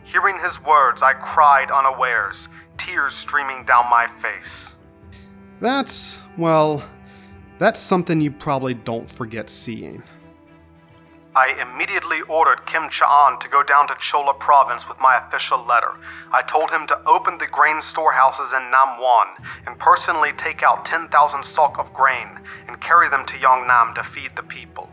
[0.03, 4.73] Hearing his words, I cried unawares, tears streaming down my face.
[5.61, 6.83] That's, well,
[7.59, 10.01] That's something you probably don't forget seeing.
[11.35, 15.91] I immediately ordered Kim Cha-an to go down to Chola province with my official letter.
[16.31, 21.45] I told him to open the grain storehouses in Namwon and personally take out 10,000
[21.45, 24.89] sok of grain and carry them to Yongnam to feed the people.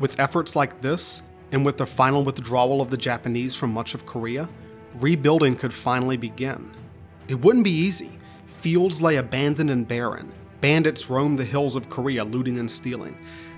[0.00, 4.06] With efforts like this, and with the final withdrawal of the Japanese from much of
[4.06, 4.48] Korea,
[4.96, 6.72] rebuilding could finally begin.
[7.28, 8.18] It wouldn't be easy.
[8.60, 10.32] Fields lay abandoned and barren.
[10.60, 13.16] Bandits roamed the hills of Korea, looting and stealing.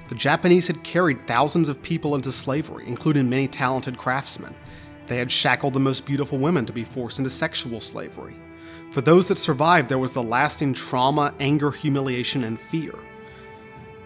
[0.08, 4.54] The Japanese had carried thousands of people into slavery, including many talented craftsmen.
[5.06, 8.34] They had shackled the most beautiful women to be forced into sexual slavery.
[8.90, 12.94] For those that survived, there was the lasting trauma, anger, humiliation, and fear.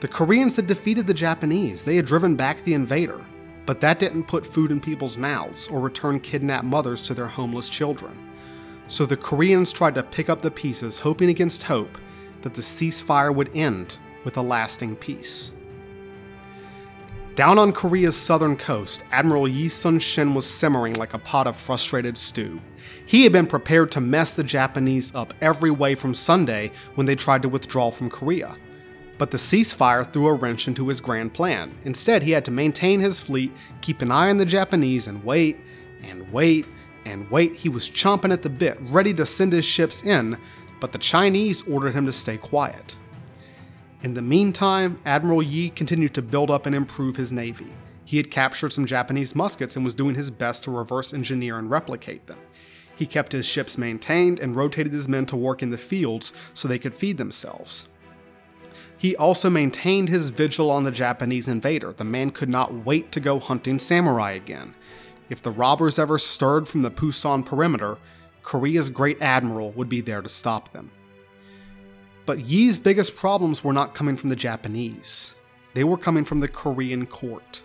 [0.00, 3.24] The Koreans had defeated the Japanese, they had driven back the invader,
[3.64, 7.68] but that didn't put food in people's mouths or return kidnapped mothers to their homeless
[7.68, 8.18] children.
[8.88, 11.96] So the Koreans tried to pick up the pieces, hoping against hope
[12.42, 15.52] that the ceasefire would end with a lasting peace.
[17.34, 21.56] Down on Korea's southern coast, Admiral Yi Sun Shin was simmering like a pot of
[21.56, 22.60] frustrated stew.
[23.06, 27.14] He had been prepared to mess the Japanese up every way from Sunday when they
[27.14, 28.54] tried to withdraw from Korea.
[29.16, 31.74] But the ceasefire threw a wrench into his grand plan.
[31.86, 35.56] Instead, he had to maintain his fleet, keep an eye on the Japanese, and wait,
[36.02, 36.66] and wait,
[37.06, 37.56] and wait.
[37.56, 40.36] He was chomping at the bit, ready to send his ships in,
[40.80, 42.94] but the Chinese ordered him to stay quiet.
[44.02, 47.68] In the meantime, Admiral Yi continued to build up and improve his navy.
[48.04, 51.70] He had captured some Japanese muskets and was doing his best to reverse engineer and
[51.70, 52.38] replicate them.
[52.96, 56.66] He kept his ships maintained and rotated his men to work in the fields so
[56.66, 57.88] they could feed themselves.
[58.98, 61.92] He also maintained his vigil on the Japanese invader.
[61.92, 64.74] The man could not wait to go hunting samurai again.
[65.28, 67.98] If the robbers ever stirred from the Pusan perimeter,
[68.42, 70.90] Korea's great admiral would be there to stop them.
[72.24, 75.35] But Yi's biggest problems were not coming from the Japanese,
[75.74, 77.62] they were coming from the Korean court.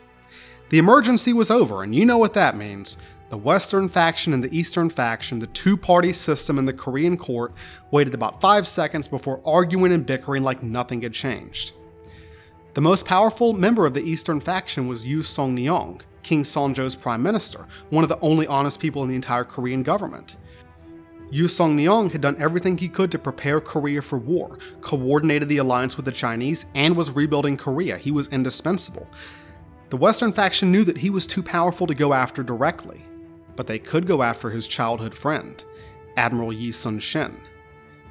[0.70, 2.98] The emergency was over, and you know what that means.
[3.30, 7.54] The Western faction and the Eastern faction, the two party system in the Korean court,
[7.91, 11.74] waited about five seconds before arguing and bickering like nothing had changed.
[12.74, 17.24] The most powerful member of the Eastern faction was Yu Song Nyong, King Sonjo's prime
[17.24, 20.38] minister, one of the only honest people in the entire Korean government.
[21.30, 25.58] Yu Song Nyong had done everything he could to prepare Korea for war, coordinated the
[25.58, 27.98] alliance with the Chinese, and was rebuilding Korea.
[27.98, 29.08] He was indispensable.
[29.90, 33.02] The Western faction knew that he was too powerful to go after directly,
[33.58, 35.62] but they could go after his childhood friend,
[36.16, 37.38] Admiral Yi Sun Shin.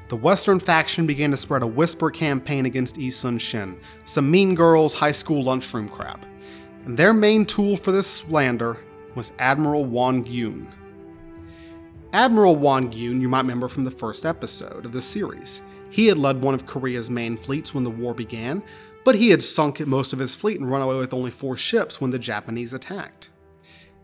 [0.09, 4.55] The Western faction began to spread a whisper campaign against Yi Sun Shin, some mean
[4.55, 6.25] girls, high school lunchroom crap.
[6.85, 8.77] And their main tool for this slander
[9.15, 10.67] was Admiral Won Gyun,
[12.13, 15.63] Admiral Won Gyun, you might remember from the first episode of the series.
[15.91, 18.63] He had led one of Korea's main fleets when the war began,
[19.05, 22.01] but he had sunk most of his fleet and run away with only four ships
[22.01, 23.31] when the Japanese attacked.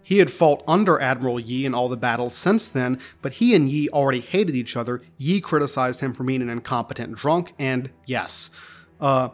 [0.03, 3.69] He had fought under Admiral Yi in all the battles since then, but he and
[3.69, 5.03] Yi already hated each other.
[5.17, 8.51] Yi criticized him for being an incompetent drunk, and yes.
[9.01, 9.29] Uh,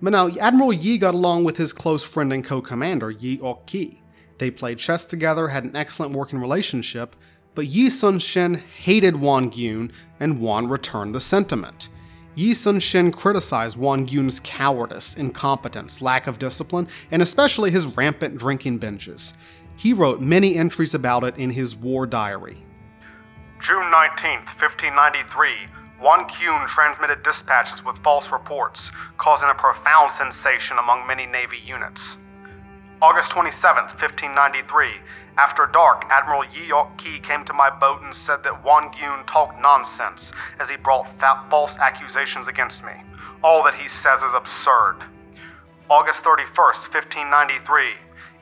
[0.00, 3.62] but now, Admiral Yi got along with his close friend and co commander, Yi Ok
[3.66, 4.02] Ki.
[4.38, 7.16] They played chess together, had an excellent working relationship,
[7.56, 9.90] but Yi Sun Shin hated Won Gyun,
[10.20, 11.88] and Won returned the sentiment.
[12.36, 18.36] Yi Sun Shin criticized Won Gyun's cowardice, incompetence, lack of discipline, and especially his rampant
[18.36, 19.32] drinking binges.
[19.74, 22.62] He wrote many entries about it in his war diary.
[23.58, 25.48] June 19, 1593,
[26.02, 32.18] Won Gyun transmitted dispatches with false reports, causing a profound sensation among many Navy units.
[33.00, 34.88] August 27, 1593,
[35.38, 39.26] after dark, Admiral Yi Ok Ki came to my boat and said that Won Gyun
[39.26, 41.08] talked nonsense as he brought
[41.50, 42.92] false accusations against me.
[43.44, 44.96] All that he says is absurd.
[45.90, 47.94] August 31st, 1593.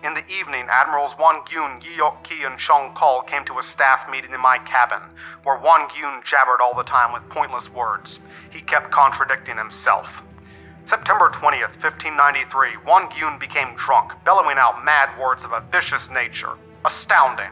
[0.05, 3.63] In the evening, Admirals Won Gyun, Yi Ok Ki, and Shong Kal came to a
[3.63, 5.03] staff meeting in my cabin,
[5.43, 8.21] where Won Gyun jabbered all the time with pointless words.
[8.51, 10.23] He kept contradicting himself.
[10.85, 16.57] September 20th, 1593, Won Gyun became drunk, bellowing out mad words of a vicious nature.
[16.87, 17.51] Astounding.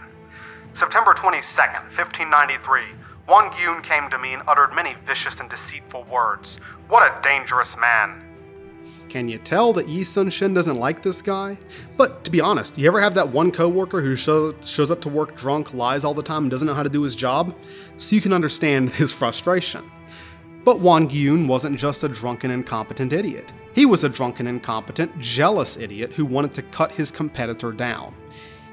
[0.75, 2.83] September 22nd, 1593,
[3.27, 6.59] Won Gyun came to me and uttered many vicious and deceitful words.
[6.89, 8.23] What a dangerous man.
[9.09, 11.57] Can you tell that Yi Sun Shin doesn't like this guy?
[11.97, 15.09] But to be honest, you ever have that one coworker who show, shows up to
[15.09, 17.57] work drunk, lies all the time, and doesn't know how to do his job?
[17.97, 19.91] So you can understand his frustration.
[20.63, 23.53] But Won Gyun wasn't just a drunken, incompetent idiot.
[23.75, 28.15] He was a drunken, incompetent, jealous idiot who wanted to cut his competitor down.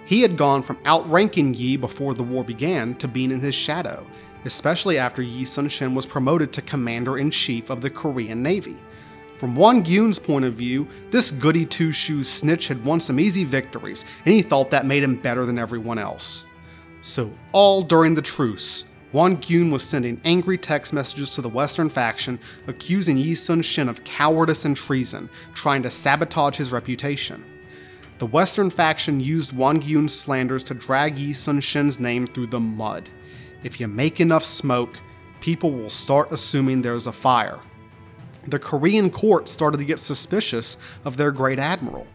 [0.10, 4.08] He had gone from outranking Yi before the war began to being in his shadow,
[4.44, 8.76] especially after Yi Sun Shin was promoted to commander in chief of the Korean Navy.
[9.38, 13.44] From Won Gyun's point of view, this goody two shoes snitch had won some easy
[13.44, 16.46] victories, and he thought that made him better than everyone else.
[17.02, 21.88] So, all during the truce, Won Gyun was sending angry text messages to the Western
[21.88, 27.46] faction, accusing Yi Sun Shin of cowardice and treason, trying to sabotage his reputation.
[28.20, 32.60] The Western faction used Won Gyun's slanders to drag Yi Sun Shin's name through the
[32.60, 33.10] mud.
[33.64, 35.00] If you make enough smoke,
[35.42, 37.60] people will start assuming there's a fire
[38.48, 42.08] the Korean court started to get suspicious of their great admiral.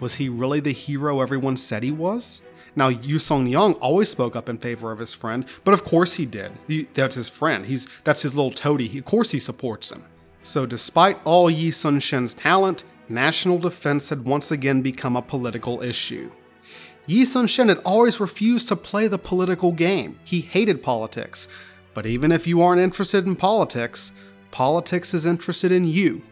[0.00, 2.42] Was he really the hero everyone said he was?
[2.74, 6.14] Now, Yu Song Nyong always spoke up in favor of his friend, but of course
[6.14, 6.52] he did.
[6.66, 7.66] He, that's his friend.
[7.66, 8.88] He's that's his little toady.
[8.88, 10.04] He, of course he supports him.
[10.42, 15.82] So, despite all Yi Sun Shin's talent, national defense had once again become a political
[15.82, 16.30] issue.
[17.06, 20.18] Yi Sun Shin had always refused to play the political game.
[20.24, 21.48] He hated politics.
[21.94, 24.12] But even if you aren't interested in politics,
[24.50, 26.22] politics is interested in you.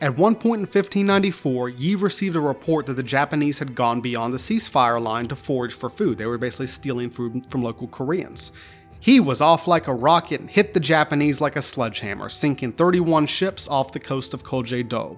[0.00, 4.34] At one point in 1594, Yi received a report that the Japanese had gone beyond
[4.34, 6.18] the ceasefire line to forage for food.
[6.18, 8.52] They were basically stealing food from local Koreans.
[9.00, 13.26] He was off like a rocket and hit the Japanese like a sledgehammer, sinking 31
[13.26, 15.16] ships off the coast of Kojedo.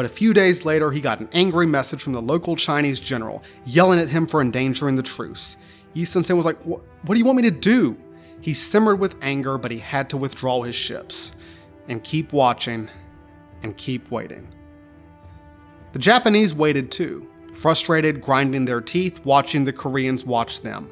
[0.00, 3.42] But a few days later, he got an angry message from the local Chinese general,
[3.66, 5.58] yelling at him for endangering the truce.
[5.92, 7.98] Yi Sun Shin was like, What do you want me to do?
[8.40, 11.32] He simmered with anger, but he had to withdraw his ships
[11.86, 12.88] and keep watching
[13.62, 14.48] and keep waiting.
[15.92, 20.90] The Japanese waited too, frustrated, grinding their teeth, watching the Koreans watch them.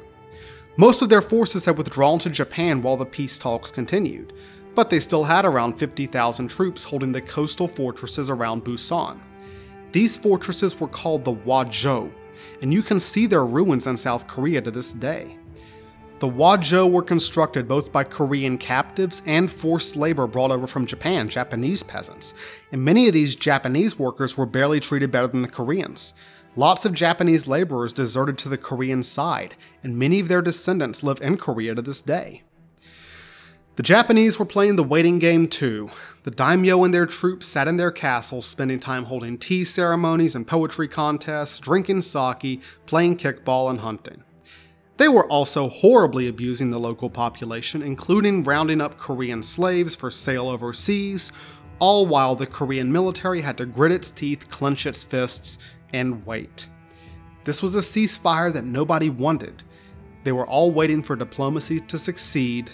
[0.77, 4.33] Most of their forces had withdrawn to Japan while the peace talks continued,
[4.79, 9.19] but they still had around 50,000 troops holding the coastal fortresses around Busan.
[9.91, 12.09] These fortresses were called the Hwajou,
[12.61, 15.37] and you can see their ruins in South Korea to this day.
[16.19, 21.27] The Hwajou were constructed both by Korean captives and forced labor brought over from Japan,
[21.27, 22.33] Japanese peasants,
[22.71, 26.13] and many of these Japanese workers were barely treated better than the Koreans.
[26.55, 31.19] Lots of Japanese laborers deserted to the Korean side, and many of their descendants live
[31.19, 32.43] in Korea to this day.
[33.79, 35.89] The Japanese were playing the waiting game too.
[36.23, 40.45] The daimyo and their troops sat in their castles, spending time holding tea ceremonies and
[40.45, 44.25] poetry contests, drinking sake, playing kickball, and hunting.
[44.97, 50.49] They were also horribly abusing the local population, including rounding up Korean slaves for sale
[50.49, 51.31] overseas,
[51.79, 55.57] all while the Korean military had to grit its teeth, clench its fists,
[55.93, 56.67] and wait.
[57.45, 59.63] This was a ceasefire that nobody wanted.
[60.25, 62.71] They were all waiting for diplomacy to succeed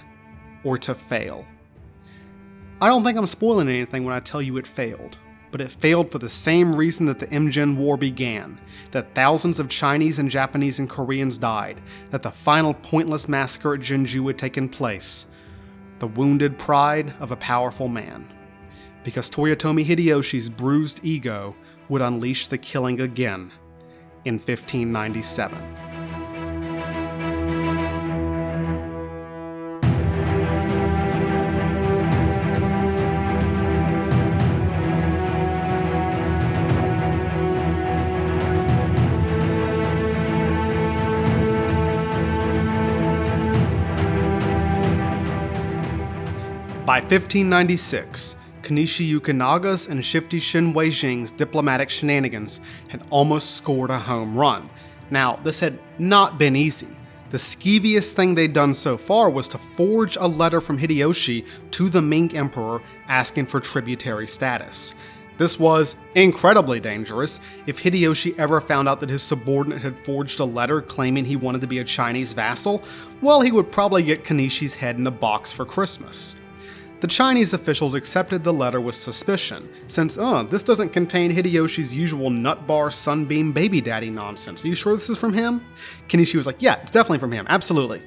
[0.66, 1.46] or to fail.
[2.82, 5.18] I don't think I'm spoiling anything when I tell you it failed
[5.56, 8.60] but it failed for the same reason that the Imjin War began
[8.92, 11.80] that thousands of Chinese and Japanese and Koreans died,
[12.12, 15.28] that the final pointless massacre at Jinju had taken place
[16.00, 18.28] the wounded pride of a powerful man.
[19.06, 21.56] Because Toyotomi Hideyoshi's bruised ego
[21.88, 23.54] would unleash the killing again
[24.26, 25.95] in 1597.
[46.86, 54.38] By 1596, Konishi Yukinaga's and Shifty Shen Weijing's diplomatic shenanigans had almost scored a home
[54.38, 54.70] run.
[55.10, 56.96] Now, this had not been easy.
[57.32, 61.90] The skeeviest thing they'd done so far was to forge a letter from Hideyoshi to
[61.90, 64.94] the Ming Emperor asking for tributary status.
[65.40, 67.42] This was incredibly dangerous.
[67.66, 71.62] If Hideyoshi ever found out that his subordinate had forged a letter claiming he wanted
[71.62, 72.84] to be a Chinese vassal,
[73.22, 76.36] well, he would probably get Konishi's head in a box for Christmas.
[77.06, 82.32] The Chinese officials accepted the letter with suspicion, since, uh, this doesn't contain Hideyoshi's usual
[82.32, 84.66] nut bar sunbeam baby daddy nonsense.
[84.66, 85.64] Are you sure this is from him?
[86.10, 88.02] Konishi was like, yeah, it's definitely from him, absolutely.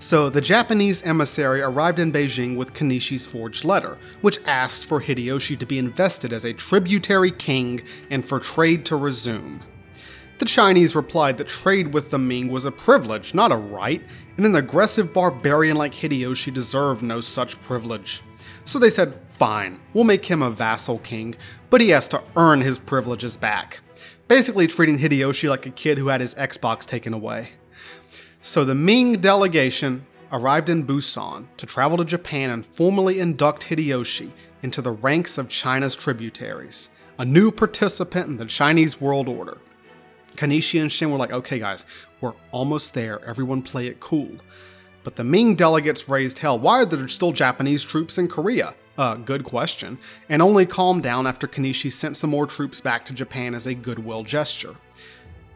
[0.00, 5.56] So the Japanese emissary arrived in Beijing with Konishi's forged letter, which asked for Hideyoshi
[5.56, 9.62] to be invested as a tributary king and for trade to resume.
[10.38, 14.00] The Chinese replied that trade with the Ming was a privilege, not a right,
[14.36, 18.22] and an aggressive barbarian like Hideyoshi deserved no such privilege.
[18.64, 21.34] So they said, fine, we'll make him a vassal king,
[21.70, 23.80] but he has to earn his privileges back.
[24.28, 27.50] Basically, treating Hideyoshi like a kid who had his Xbox taken away.
[28.40, 34.30] So the Ming delegation arrived in Busan to travel to Japan and formally induct Hideyoshi
[34.62, 39.58] into the ranks of China's tributaries, a new participant in the Chinese world order.
[40.38, 41.84] Konishi and Shen were like, okay, guys,
[42.20, 43.22] we're almost there.
[43.24, 44.30] Everyone play it cool.
[45.02, 46.58] But the Ming delegates raised hell.
[46.58, 48.74] Why are there still Japanese troops in Korea?
[48.96, 53.14] Uh, good question, and only calmed down after Konishi sent some more troops back to
[53.14, 54.74] Japan as a goodwill gesture.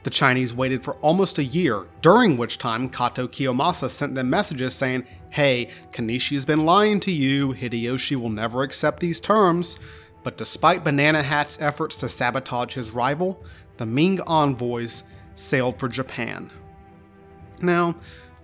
[0.04, 4.74] The Chinese waited for almost a year, during which time Kato Kiyomasa sent them messages
[4.74, 9.78] saying, Hey, Konishi's been lying to you, Hideyoshi will never accept these terms.
[10.22, 13.44] But despite Banana Hat's efforts to sabotage his rival,
[13.76, 15.04] the Ming envoys
[15.34, 16.50] sailed for Japan.
[17.60, 17.96] Now,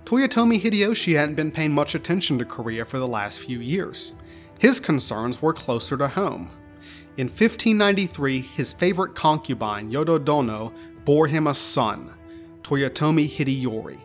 [0.05, 4.15] Toyotomi Hideyoshi hadn't been paying much attention to Korea for the last few years.
[4.59, 6.51] His concerns were closer to home.
[7.17, 10.73] In 1593, his favorite concubine, Yododono,
[11.05, 12.13] bore him a son,
[12.63, 13.99] Toyotomi Hideyori.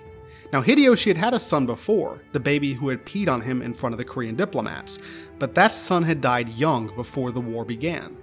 [0.52, 3.74] Now, Hideyoshi had had a son before, the baby who had peed on him in
[3.74, 5.00] front of the Korean diplomats,
[5.40, 8.16] but that son had died young before the war began.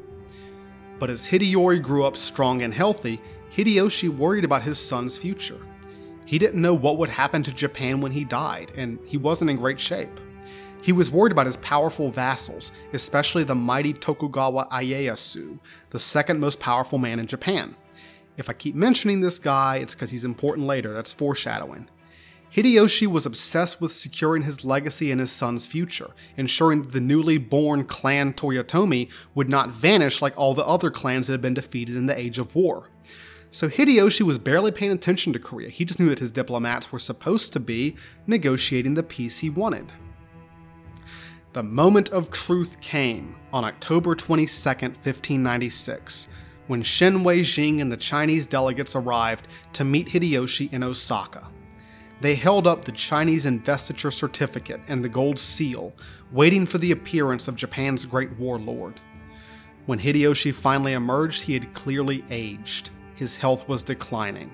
[1.00, 3.20] But as Hideyori grew up strong and healthy,
[3.56, 5.58] Hideyoshi worried about his son's future.
[6.26, 9.56] He didn't know what would happen to Japan when he died, and he wasn't in
[9.56, 10.20] great shape.
[10.82, 16.60] He was worried about his powerful vassals, especially the mighty Tokugawa Ieyasu, the second most
[16.60, 17.74] powerful man in Japan.
[18.36, 21.88] If I keep mentioning this guy, it's because he's important later, that's foreshadowing.
[22.54, 27.38] Hideyoshi was obsessed with securing his legacy and his son's future, ensuring that the newly
[27.38, 31.94] born clan Toyotomi would not vanish like all the other clans that had been defeated
[31.94, 32.88] in the Age of War.
[33.52, 36.98] So Hideyoshi was barely paying attention to Korea, he just knew that his diplomats were
[36.98, 37.96] supposed to be
[38.26, 39.92] negotiating the peace he wanted.
[41.52, 46.28] The moment of truth came on October 22, 1596,
[46.66, 51.48] when Shen Weijing and the Chinese delegates arrived to meet Hideyoshi in Osaka.
[52.20, 55.94] They held up the Chinese investiture certificate and the gold seal,
[56.32, 59.00] waiting for the appearance of Japan's great warlord.
[59.86, 62.90] When Hideyoshi finally emerged, he had clearly aged.
[63.14, 64.52] His health was declining.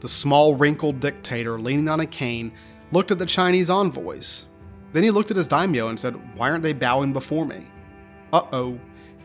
[0.00, 2.52] The small, wrinkled dictator, leaning on a cane,
[2.92, 4.46] looked at the Chinese envoys.
[4.92, 7.66] Then he looked at his daimyo and said, Why aren't they bowing before me?
[8.32, 8.78] Uh oh,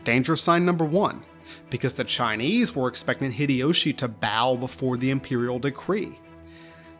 [0.04, 1.22] danger sign number one,
[1.70, 6.18] because the Chinese were expecting Hideyoshi to bow before the imperial decree.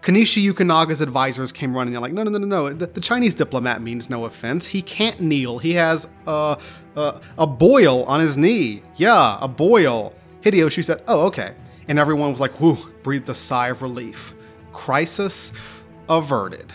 [0.07, 1.92] Konishi Yukinaga's advisors came running.
[1.92, 2.72] They're like, no, no, no, no, no.
[2.72, 4.68] The, the, Chinese diplomat means no offense.
[4.68, 5.59] He can't kneel.
[5.59, 6.59] He has a,
[6.94, 8.84] a, a boil on his knee.
[8.94, 10.14] Yeah, a boil.
[10.42, 11.54] Hideyoshi said, oh, okay.
[11.88, 14.32] And everyone was like, whew, breathed a sigh of relief.
[14.72, 15.52] Crisis
[16.09, 16.72] averted.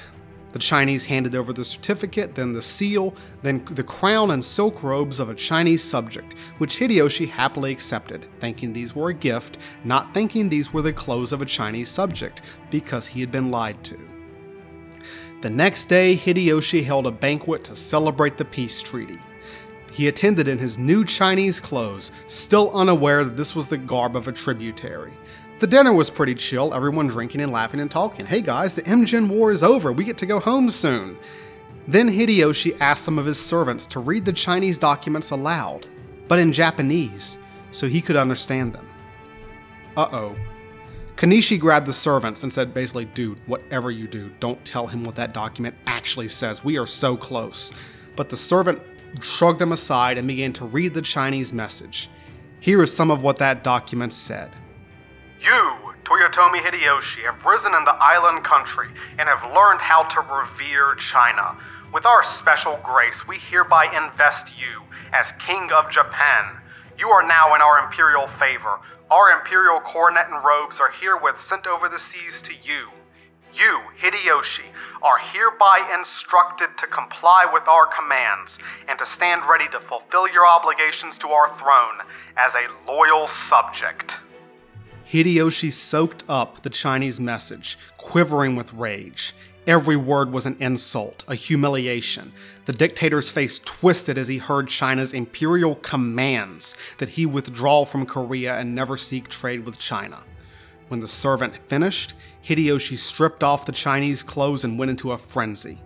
[0.53, 5.19] The Chinese handed over the certificate, then the seal, then the crown and silk robes
[5.19, 10.49] of a Chinese subject, which Hideyoshi happily accepted, thinking these were a gift, not thinking
[10.49, 13.97] these were the clothes of a Chinese subject, because he had been lied to.
[15.41, 19.19] The next day, Hideyoshi held a banquet to celebrate the peace treaty.
[19.91, 24.27] He attended in his new Chinese clothes, still unaware that this was the garb of
[24.27, 25.13] a tributary.
[25.61, 28.25] The dinner was pretty chill, everyone drinking and laughing and talking.
[28.25, 31.19] Hey guys, the Imjin War is over, we get to go home soon.
[31.87, 35.85] Then Hideyoshi asked some of his servants to read the Chinese documents aloud,
[36.27, 37.37] but in Japanese,
[37.69, 38.89] so he could understand them.
[39.95, 40.35] Uh oh.
[41.15, 45.13] Konishi grabbed the servants and said, basically, dude, whatever you do, don't tell him what
[45.13, 46.63] that document actually says.
[46.63, 47.71] We are so close.
[48.15, 48.81] But the servant
[49.19, 52.09] shrugged him aside and began to read the Chinese message.
[52.59, 54.55] Here is some of what that document said.
[55.41, 60.93] You, Toyotomi Hideyoshi, have risen in the island country and have learned how to revere
[60.95, 61.57] China.
[61.91, 66.57] With our special grace, we hereby invest you as King of Japan.
[66.95, 68.81] You are now in our imperial favor.
[69.09, 72.89] Our imperial coronet and robes are herewith sent over the seas to you.
[73.51, 74.69] You, Hideyoshi,
[75.01, 80.45] are hereby instructed to comply with our commands and to stand ready to fulfill your
[80.45, 82.05] obligations to our throne
[82.37, 84.19] as a loyal subject.
[85.11, 89.33] Hideyoshi soaked up the Chinese message, quivering with rage.
[89.67, 92.31] Every word was an insult, a humiliation.
[92.63, 98.57] The dictator's face twisted as he heard China's imperial commands that he withdraw from Korea
[98.57, 100.19] and never seek trade with China.
[100.87, 102.13] When the servant finished,
[102.47, 105.79] Hideyoshi stripped off the Chinese clothes and went into a frenzy.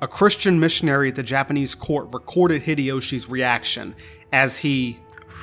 [0.00, 3.96] A Christian missionary at the Japanese court recorded Hideyoshi's reaction
[4.32, 5.00] as he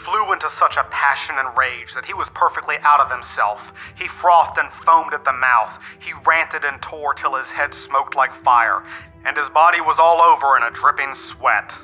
[0.07, 3.73] flew into such a passion and rage that he was perfectly out of himself.
[3.95, 5.77] He frothed and foamed at the mouth.
[5.99, 8.83] He ranted and tore till his head smoked like fire,
[9.25, 11.75] and his body was all over in a dripping sweat.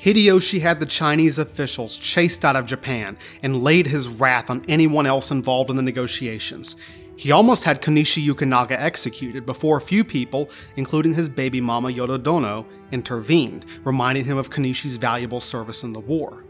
[0.00, 5.04] Hideyoshi had the Chinese officials chased out of Japan and laid his wrath on anyone
[5.04, 6.76] else involved in the negotiations.
[7.16, 12.66] He almost had Konishi Yukinaga executed before a few people, including his baby mama Yododono,
[12.92, 16.44] intervened, reminding him of Konishi's valuable service in the war.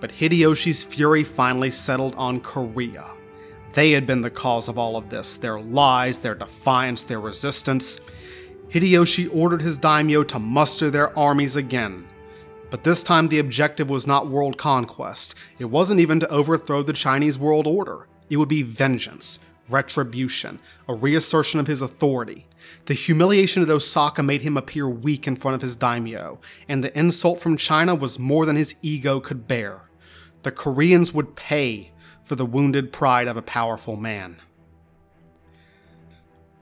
[0.00, 3.10] But Hideyoshi's fury finally settled on Korea.
[3.74, 8.00] They had been the cause of all of this their lies, their defiance, their resistance.
[8.70, 12.06] Hideyoshi ordered his daimyo to muster their armies again.
[12.70, 15.34] But this time the objective was not world conquest.
[15.58, 18.06] It wasn't even to overthrow the Chinese world order.
[18.28, 22.46] It would be vengeance, retribution, a reassertion of his authority.
[22.86, 26.38] The humiliation of Osaka made him appear weak in front of his daimyo,
[26.68, 29.89] and the insult from China was more than his ego could bear.
[30.42, 31.90] The Koreans would pay
[32.24, 34.36] for the wounded pride of a powerful man.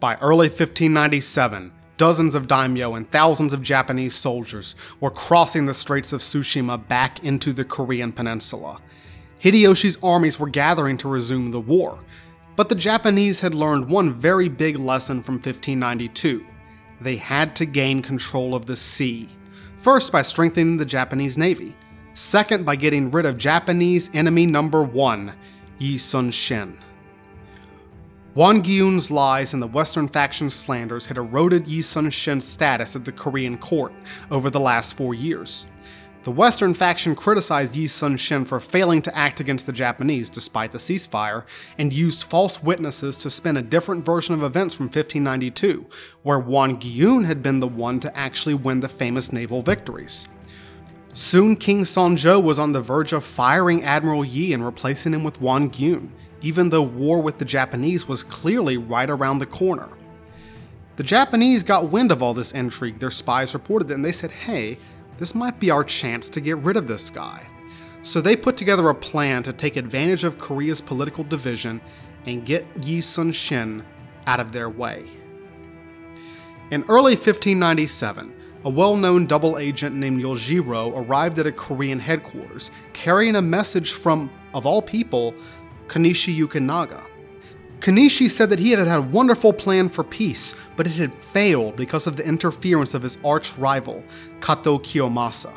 [0.00, 6.12] By early 1597, dozens of daimyo and thousands of Japanese soldiers were crossing the Straits
[6.12, 8.80] of Tsushima back into the Korean peninsula.
[9.42, 11.98] Hideyoshi's armies were gathering to resume the war,
[12.56, 16.44] but the Japanese had learned one very big lesson from 1592.
[17.00, 19.28] They had to gain control of the sea.
[19.76, 21.76] First, by strengthening the Japanese navy.
[22.18, 25.34] Second, by getting rid of Japanese enemy number one,
[25.78, 26.76] Yi Sun Shin.
[28.34, 33.04] Won Gyun's lies and the Western faction's slanders had eroded Yi Sun Shin's status at
[33.04, 33.92] the Korean court
[34.32, 35.68] over the last four years.
[36.24, 40.72] The Western faction criticized Yi Sun Shin for failing to act against the Japanese despite
[40.72, 41.44] the ceasefire,
[41.78, 45.86] and used false witnesses to spin a different version of events from 1592,
[46.24, 50.26] where Won Gyun had been the one to actually win the famous naval victories.
[51.18, 55.40] Soon King Sonjo was on the verge of firing Admiral Yi and replacing him with
[55.40, 56.10] Won Gyun,
[56.42, 59.88] even though war with the Japanese was clearly right around the corner.
[60.94, 64.30] The Japanese got wind of all this intrigue, their spies reported it, and they said,
[64.30, 64.78] hey,
[65.18, 67.44] this might be our chance to get rid of this guy.
[68.04, 71.80] So they put together a plan to take advantage of Korea's political division
[72.26, 73.84] and get Yi Sun Shin
[74.28, 75.10] out of their way.
[76.70, 78.37] In early 1597,
[78.68, 83.92] a well known double agent named Yojiro arrived at a Korean headquarters carrying a message
[83.92, 85.34] from, of all people,
[85.86, 87.02] Konishi Yukinaga.
[87.80, 91.76] Konishi said that he had had a wonderful plan for peace, but it had failed
[91.76, 94.04] because of the interference of his arch rival,
[94.42, 95.54] Kato Kiyomasa.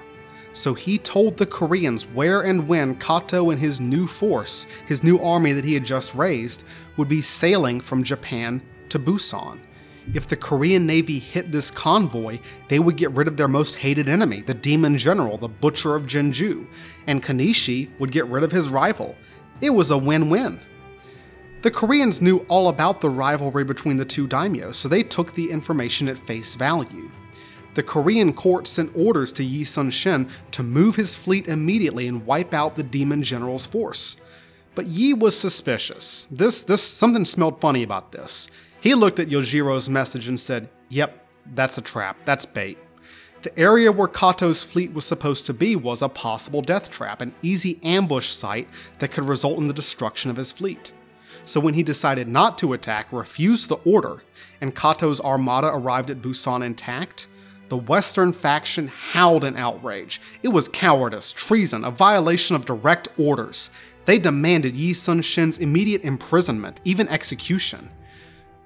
[0.53, 5.19] So he told the Koreans where and when Kato and his new force, his new
[5.19, 6.63] army that he had just raised,
[6.95, 9.59] would be sailing from Japan to Busan.
[10.13, 14.09] If the Korean Navy hit this convoy, they would get rid of their most hated
[14.09, 16.67] enemy, the demon general, the butcher of Jinju,
[17.07, 19.15] and Konishi would get rid of his rival.
[19.61, 20.59] It was a win win.
[21.61, 25.49] The Koreans knew all about the rivalry between the two daimyos, so they took the
[25.49, 27.09] information at face value.
[27.75, 32.25] The Korean court sent orders to Yi Sun Shin to move his fleet immediately and
[32.25, 34.17] wipe out the demon general's force.
[34.75, 36.27] But Yi was suspicious.
[36.29, 38.49] This, this, something smelled funny about this.
[38.81, 41.23] He looked at Yojiro's message and said, Yep,
[41.53, 42.79] that's a trap, that's bait.
[43.43, 47.35] The area where Kato's fleet was supposed to be was a possible death trap, an
[47.43, 48.67] easy ambush site
[48.97, 50.91] that could result in the destruction of his fleet.
[51.45, 54.23] So when he decided not to attack, refused the order,
[54.59, 57.27] and Kato's armada arrived at Busan intact,
[57.69, 60.19] the Western faction howled in outrage.
[60.41, 63.69] It was cowardice, treason, a violation of direct orders.
[64.05, 67.89] They demanded Yi Sun Shin's immediate imprisonment, even execution.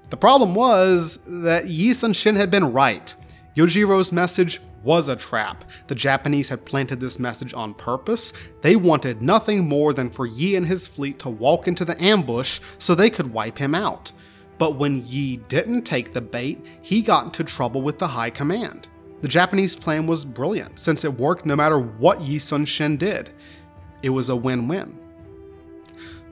[0.08, 3.12] The problem was that Yi Sun Shin had been right.
[3.56, 5.64] Yojiro's message was a trap.
[5.88, 8.32] The Japanese had planted this message on purpose.
[8.62, 12.60] They wanted nothing more than for Yi and his fleet to walk into the ambush
[12.78, 14.12] so they could wipe him out.
[14.58, 18.88] But when Yi didn't take the bait, he got into trouble with the High Command.
[19.22, 23.30] The Japanese plan was brilliant, since it worked no matter what Yi Sun Shin did.
[24.02, 24.96] It was a win win.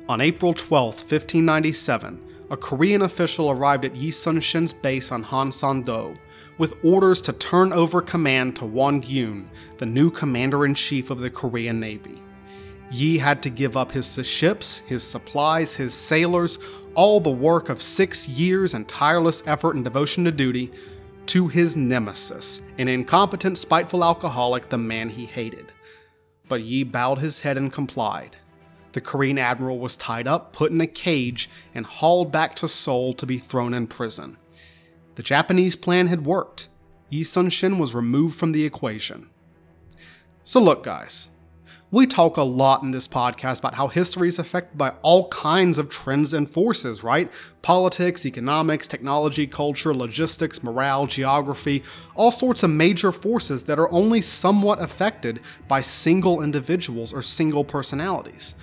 [0.08, 6.16] On April 12, 1597, a Korean official arrived at Yi Sun Shin's base on Han-san-do
[6.58, 9.46] with orders to turn over command to Won Gyun,
[9.78, 12.22] the new commander in chief of the Korean Navy.
[12.90, 16.58] Yi had to give up his ships, his supplies, his sailors,
[16.94, 20.70] all the work of six years and tireless effort and devotion to duty
[21.26, 25.72] to his nemesis, an incompetent, spiteful alcoholic, the man he hated.
[26.46, 28.36] But Yi bowed his head and complied.
[28.94, 33.12] The Korean admiral was tied up, put in a cage, and hauled back to Seoul
[33.14, 34.36] to be thrown in prison.
[35.16, 36.68] The Japanese plan had worked.
[37.08, 39.30] Yi Sun Shin was removed from the equation.
[40.44, 41.28] So, look, guys,
[41.90, 45.76] we talk a lot in this podcast about how history is affected by all kinds
[45.76, 47.32] of trends and forces, right?
[47.62, 51.82] Politics, economics, technology, culture, logistics, morale, geography,
[52.14, 57.64] all sorts of major forces that are only somewhat affected by single individuals or single
[57.64, 58.54] personalities.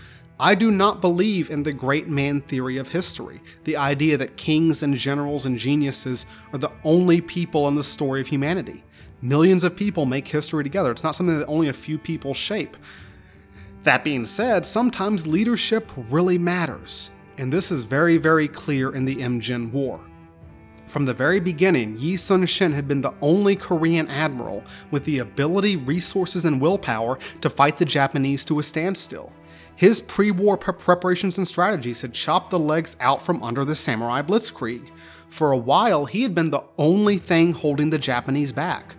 [0.41, 4.81] I do not believe in the great man theory of history, the idea that kings
[4.81, 8.83] and generals and geniuses are the only people in the story of humanity.
[9.21, 10.89] Millions of people make history together.
[10.89, 12.75] It's not something that only a few people shape.
[13.83, 19.17] That being said, sometimes leadership really matters, and this is very, very clear in the
[19.17, 19.99] Imjin War.
[20.87, 25.19] From the very beginning, Yi Sun Shin had been the only Korean admiral with the
[25.19, 29.31] ability, resources, and willpower to fight the Japanese to a standstill.
[29.81, 34.21] His pre war preparations and strategies had chopped the legs out from under the samurai
[34.21, 34.91] blitzkrieg.
[35.27, 38.93] For a while, he had been the only thing holding the Japanese back.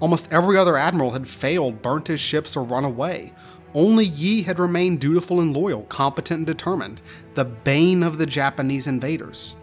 [0.00, 3.34] Almost every other admiral had failed, burnt his ships, or run away.
[3.74, 7.02] Only Yi had remained dutiful and loyal, competent and determined,
[7.34, 9.56] the bane of the Japanese invaders.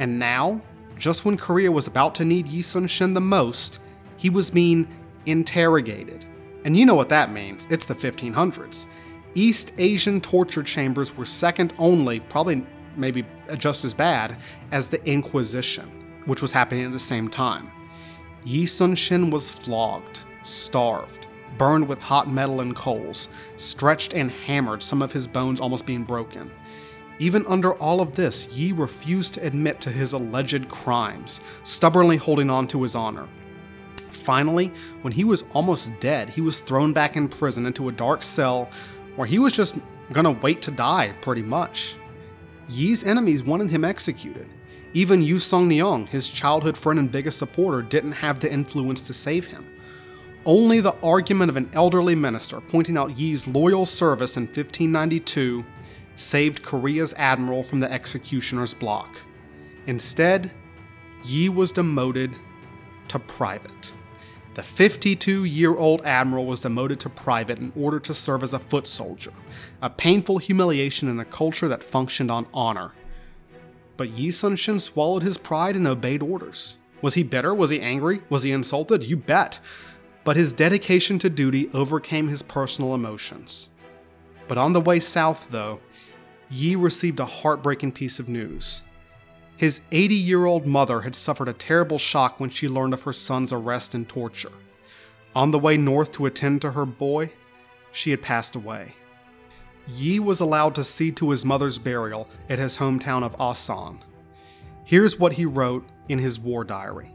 [0.00, 0.60] And now,
[0.98, 3.78] just when Korea was about to need Yi Sun Shin the most,
[4.16, 4.88] he was being
[5.24, 6.24] interrogated.
[6.64, 8.88] And you know what that means it's the 1500s.
[9.34, 12.64] East Asian torture chambers were second only, probably
[12.96, 13.24] maybe
[13.58, 14.36] just as bad,
[14.70, 15.90] as the Inquisition,
[16.26, 17.70] which was happening at the same time.
[18.44, 21.26] Yi Sun Shin was flogged, starved,
[21.58, 26.04] burned with hot metal and coals, stretched and hammered, some of his bones almost being
[26.04, 26.50] broken.
[27.18, 32.50] Even under all of this, Yi refused to admit to his alleged crimes, stubbornly holding
[32.50, 33.28] on to his honor.
[34.10, 34.72] Finally,
[35.02, 38.70] when he was almost dead, he was thrown back in prison into a dark cell
[39.16, 39.78] where he was just
[40.12, 41.96] gonna wait to die, pretty much.
[42.68, 44.48] Yi's enemies wanted him executed.
[44.92, 49.12] Even Yu Song Nyong, his childhood friend and biggest supporter, didn't have the influence to
[49.12, 49.66] save him.
[50.46, 55.64] Only the argument of an elderly minister pointing out Yi's loyal service in 1592
[56.16, 59.20] saved Korea's admiral from the executioner's block.
[59.86, 60.52] Instead,
[61.24, 62.34] Yi was demoted
[63.08, 63.92] to private.
[64.54, 68.60] The 52 year old admiral was demoted to private in order to serve as a
[68.60, 69.32] foot soldier,
[69.82, 72.92] a painful humiliation in a culture that functioned on honor.
[73.96, 76.76] But Yi Sun Shin swallowed his pride and obeyed orders.
[77.02, 77.52] Was he bitter?
[77.52, 78.22] Was he angry?
[78.30, 79.02] Was he insulted?
[79.04, 79.58] You bet.
[80.22, 83.68] But his dedication to duty overcame his personal emotions.
[84.46, 85.80] But on the way south, though,
[86.50, 88.82] Yi received a heartbreaking piece of news.
[89.56, 93.12] His 80 year old mother had suffered a terrible shock when she learned of her
[93.12, 94.52] son's arrest and torture.
[95.34, 97.32] On the way north to attend to her boy,
[97.92, 98.94] she had passed away.
[99.86, 104.00] Yi was allowed to see to his mother's burial at his hometown of Asan.
[104.84, 107.14] Here's what he wrote in his war diary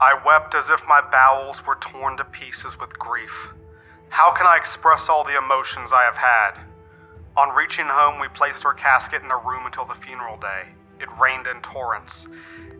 [0.00, 3.48] I wept as if my bowels were torn to pieces with grief.
[4.08, 6.64] How can I express all the emotions I have had?
[7.36, 10.68] On reaching home, we placed her casket in a room until the funeral day.
[11.00, 12.26] It rained in torrents.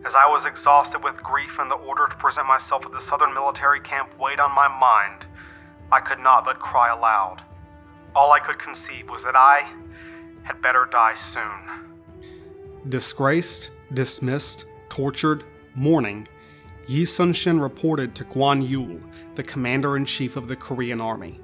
[0.05, 3.33] As I was exhausted with grief and the order to present myself at the southern
[3.33, 5.25] military camp weighed on my mind,
[5.91, 7.41] I could not but cry aloud.
[8.15, 9.67] All I could conceive was that I
[10.43, 11.43] had better die soon.
[12.87, 15.43] Disgraced, dismissed, tortured,
[15.75, 16.27] mourning,
[16.87, 19.01] Yi Sun Shin reported to Gwon Yul,
[19.35, 21.39] the commander in chief of the Korean army.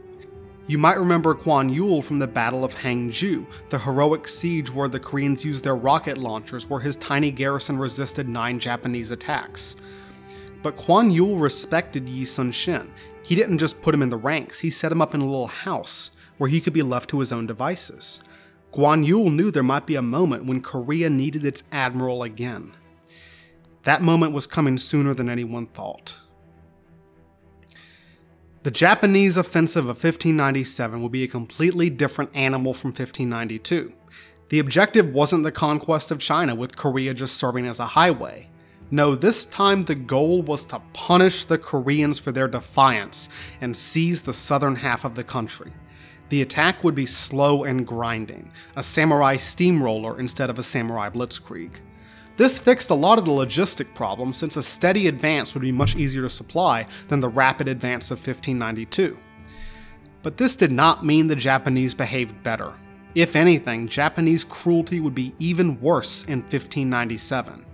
[0.68, 5.00] You might remember Gwon Yul from the Battle of Haengju, the heroic siege where the
[5.00, 9.78] Koreans used their rocket launchers, where his tiny garrison resisted nine Japanese attacks.
[10.62, 12.92] But Gwon Yul respected Yi Sun Shin.
[13.24, 15.48] He didn't just put him in the ranks, he set him up in a little
[15.48, 18.20] house where he could be left to his own devices.
[18.74, 22.74] Gwon Yul knew there might be a moment when Korea needed its admiral again.
[23.84, 26.18] That moment was coming sooner than anyone thought.
[28.64, 33.94] The Japanese offensive of 1597 would be a completely different animal from 1592.
[34.50, 38.50] The objective wasn't the conquest of China, with Korea just serving as a highway.
[38.90, 43.30] No, this time the goal was to punish the Koreans for their defiance
[43.62, 45.72] and seize the southern half of the country.
[46.30, 51.72] The attack would be slow and grinding, a samurai steamroller instead of a samurai blitzkrieg.
[52.38, 55.96] This fixed a lot of the logistic problems since a steady advance would be much
[55.96, 59.18] easier to supply than the rapid advance of 1592.
[60.22, 62.74] But this did not mean the Japanese behaved better.
[63.16, 67.66] If anything, Japanese cruelty would be even worse in 1597.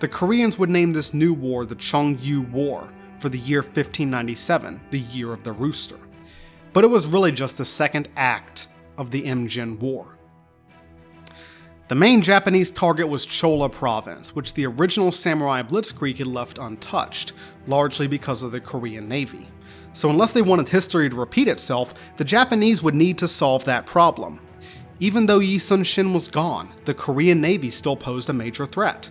[0.00, 2.86] The Koreans would name this new war the Chongyu War
[3.18, 5.98] for the year 1597, the year of the rooster.
[6.74, 8.68] But it was really just the second act
[8.98, 10.15] of the Imjin War.
[11.88, 17.32] The main Japanese target was Chola Province, which the original Samurai Blitzkrieg had left untouched,
[17.68, 19.46] largely because of the Korean Navy.
[19.92, 23.86] So, unless they wanted history to repeat itself, the Japanese would need to solve that
[23.86, 24.40] problem.
[24.98, 29.08] Even though Yi Sun Shin was gone, the Korean Navy still posed a major threat.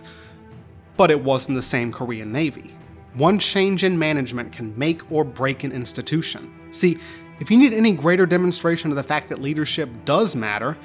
[0.98, 2.74] But it wasn't the same Korean Navy.
[3.14, 6.52] One change in management can make or break an institution.
[6.72, 6.98] See,
[7.40, 10.76] if you need any greater demonstration of the fact that leadership does matter,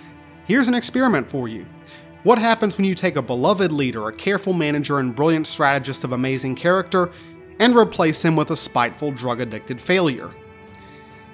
[0.45, 1.65] Here's an experiment for you.
[2.23, 6.11] What happens when you take a beloved leader, a careful manager, and brilliant strategist of
[6.11, 7.11] amazing character,
[7.59, 10.31] and replace him with a spiteful, drug addicted failure?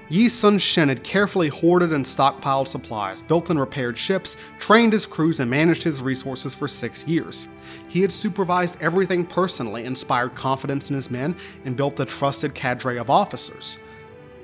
[0.10, 5.06] Yi Sun Shin had carefully hoarded and stockpiled supplies, built and repaired ships, trained his
[5.06, 7.50] crews, and managed his resources for six years.
[7.90, 11.36] He had supervised everything personally, inspired confidence in his men,
[11.66, 13.80] and built a trusted cadre of officers.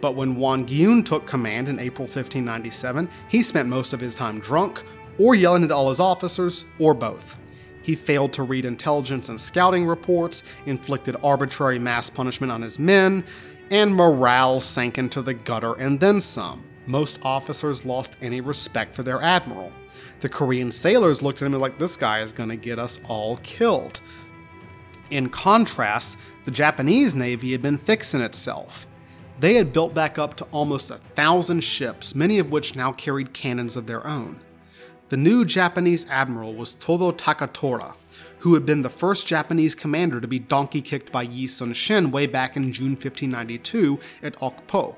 [0.03, 4.37] But when Won Gyun took command in April 1597, he spent most of his time
[4.41, 4.83] drunk,
[5.17, 7.37] or yelling at all his officers, or both.
[7.83, 13.23] He failed to read intelligence and scouting reports, inflicted arbitrary mass punishment on his men,
[13.71, 16.65] and morale sank into the gutter and then some.
[16.85, 19.71] Most officers lost any respect for their admiral.
[20.19, 23.37] The Korean sailors looked at him like, this guy is going to get us all
[23.37, 24.01] killed.
[25.11, 28.85] In contrast, the Japanese Navy had been fixing itself.
[29.39, 33.33] They had built back up to almost a thousand ships, many of which now carried
[33.33, 34.39] cannons of their own.
[35.09, 37.93] The new Japanese admiral was Todo Takatora,
[38.39, 42.11] who had been the first Japanese commander to be donkey kicked by Yi Sun Shin
[42.11, 44.95] way back in June 1592 at Okpo.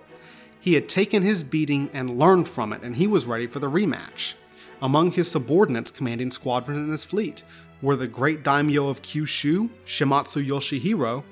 [0.59, 3.69] He had taken his beating and learned from it, and he was ready for the
[3.69, 4.35] rematch.
[4.81, 7.43] Among his subordinates commanding squadrons in his fleet
[7.81, 11.23] were the great daimyo of Kyushu, Shimazu Yoshihiro,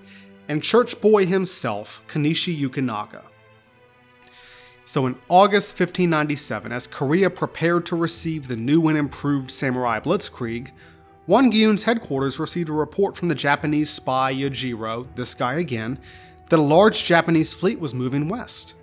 [0.53, 3.23] and church boy himself, Konishi Yukinaga.
[4.85, 10.69] So in August 1597, as Korea prepared to receive the new and improved samurai blitzkrieg,
[11.25, 15.97] Won Gyun's headquarters received a report from the Japanese spy Yojiro, this guy again,
[16.49, 18.75] that a large Japanese fleet was moving west.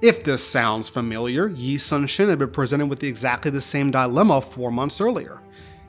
[0.00, 4.40] If this sounds familiar, Yi Sun Shin had been presented with exactly the same dilemma
[4.40, 5.42] four months earlier.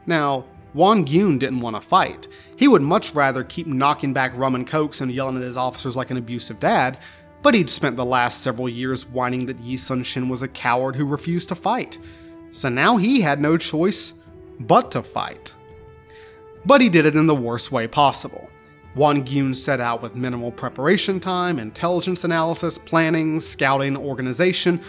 [0.07, 2.28] Now, Won Gyun didn't want to fight.
[2.55, 5.97] He would much rather keep knocking back rum and cokes and yelling at his officers
[5.97, 6.99] like an abusive dad,
[7.41, 10.95] but he'd spent the last several years whining that Yi Sun Shin was a coward
[10.95, 11.97] who refused to fight.
[12.51, 14.13] So now he had no choice
[14.59, 15.53] but to fight
[16.65, 18.49] but he did it in the worst way possible.
[18.95, 24.82] Won Gyun set out with minimal preparation time, intelligence analysis, planning, scouting, organization,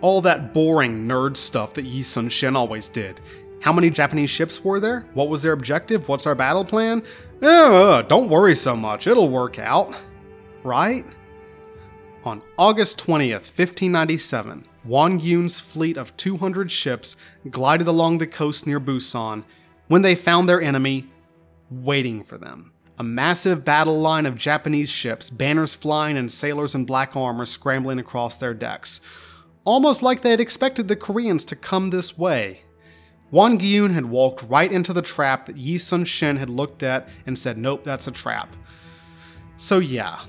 [0.00, 3.20] all that boring nerd stuff that Yi Sun Shin always did.
[3.64, 5.06] How many Japanese ships were there?
[5.14, 6.06] What was their objective?
[6.06, 7.02] What's our battle plan?
[7.40, 9.96] Uh, don't worry so much, it'll work out.
[10.62, 11.06] Right?
[12.24, 17.16] On August 20th, 1597, Won Gyun's fleet of 200 ships
[17.48, 19.44] glided along the coast near Busan
[19.88, 21.06] when they found their enemy
[21.70, 22.70] waiting for them.
[22.98, 27.98] A massive battle line of Japanese ships, banners flying and sailors in black armor scrambling
[27.98, 29.00] across their decks.
[29.64, 32.60] Almost like they had expected the Koreans to come this way.
[33.34, 37.08] Won Gyun had walked right into the trap that Yi Sun Shin had looked at
[37.26, 38.54] and said, nope, that's a trap.
[39.56, 40.20] So yeah.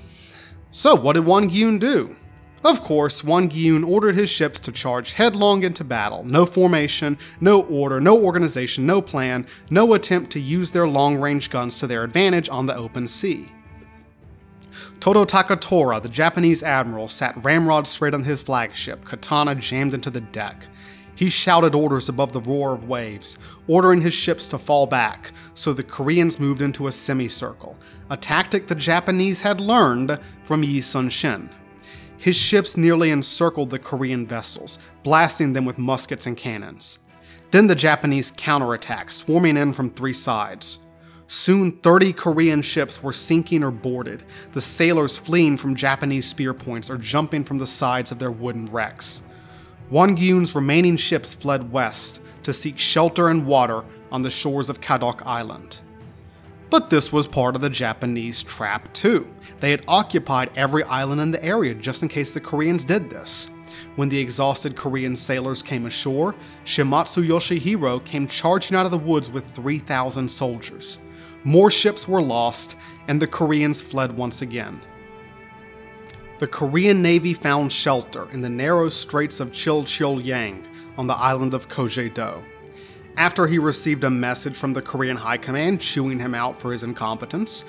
[0.72, 2.16] So what did Won Gyun do?
[2.64, 6.24] Of course, Won Gyun ordered his ships to charge headlong into battle.
[6.24, 11.48] No formation, no order, no organization, no plan, no attempt to use their long range
[11.48, 13.52] guns to their advantage on the open sea.
[14.98, 20.22] Todo Takatora, the Japanese admiral, sat ramrod straight on his flagship, katana jammed into the
[20.22, 20.66] deck.
[21.16, 25.72] He shouted orders above the roar of waves, ordering his ships to fall back, so
[25.72, 27.76] the Koreans moved into a semicircle,
[28.10, 31.48] a tactic the Japanese had learned from Yi Sun Shin.
[32.18, 36.98] His ships nearly encircled the Korean vessels, blasting them with muskets and cannons.
[37.50, 40.80] Then the Japanese counterattacked, swarming in from three sides.
[41.28, 46.90] Soon 30 Korean ships were sinking or boarded, the sailors fleeing from Japanese spear points
[46.90, 49.22] or jumping from the sides of their wooden wrecks.
[49.90, 54.80] Won Gyun's remaining ships fled west to seek shelter and water on the shores of
[54.80, 55.80] Kadok Island.
[56.70, 59.28] But this was part of the Japanese trap too.
[59.60, 63.48] They had occupied every island in the area just in case the Koreans did this.
[63.94, 66.34] When the exhausted Korean sailors came ashore,
[66.64, 70.98] Shimazu Yoshihiro came charging out of the woods with 3,000 soldiers.
[71.44, 72.76] More ships were lost,
[73.06, 74.80] and the Koreans fled once again.
[76.38, 80.64] The Korean Navy found shelter in the narrow straits of Chilcheolyang
[80.98, 82.42] on the island of Kojedo
[83.16, 86.82] after he received a message from the Korean High Command chewing him out for his
[86.82, 87.64] incompetence.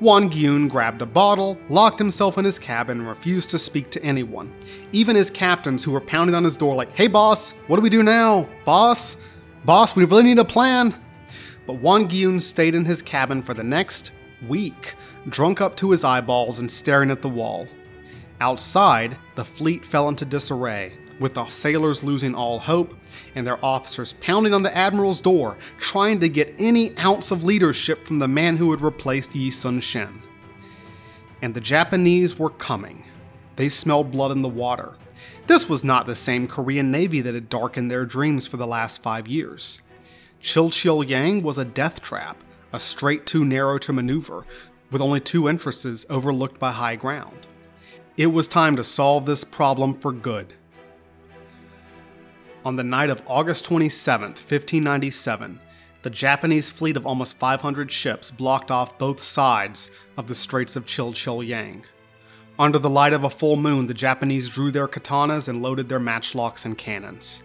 [0.00, 4.02] Won Gyun grabbed a bottle, locked himself in his cabin, and refused to speak to
[4.02, 4.52] anyone.
[4.92, 7.90] Even his captains, who were pounding on his door, like, Hey boss, what do we
[7.90, 8.48] do now?
[8.64, 9.16] Boss?
[9.64, 10.94] Boss, we really need a plan.
[11.66, 14.12] But Won Gyun stayed in his cabin for the next
[14.46, 14.94] week,
[15.28, 17.66] drunk up to his eyeballs and staring at the wall.
[18.40, 22.94] Outside, the fleet fell into disarray with the sailors losing all hope
[23.34, 28.04] and their officers pounding on the admiral's door, trying to get any ounce of leadership
[28.06, 30.22] from the man who had replaced Yi Sun Shin.
[31.42, 33.04] And the Japanese were coming.
[33.56, 34.94] They smelled blood in the water.
[35.46, 39.02] This was not the same Korean Navy that had darkened their dreams for the last
[39.02, 39.82] five years.
[40.42, 44.46] Chilcheolyang was a death trap, a strait too narrow to maneuver,
[44.90, 47.46] with only two entrances overlooked by high ground.
[48.20, 50.52] It was time to solve this problem for good.
[52.66, 55.58] On the night of August 27, 1597,
[56.02, 60.84] the Japanese fleet of almost 500 ships blocked off both sides of the Straits of
[60.84, 61.84] Chilchilyang.
[62.58, 65.98] Under the light of a full moon, the Japanese drew their katanas and loaded their
[65.98, 67.42] matchlocks and cannons.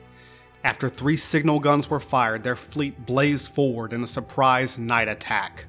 [0.65, 5.67] After three signal guns were fired, their fleet blazed forward in a surprise night attack.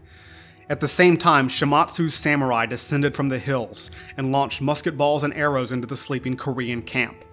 [0.68, 5.32] At the same time, Shimazu's samurai descended from the hills and launched musket balls and
[5.34, 7.24] arrows into the sleeping Korean camp.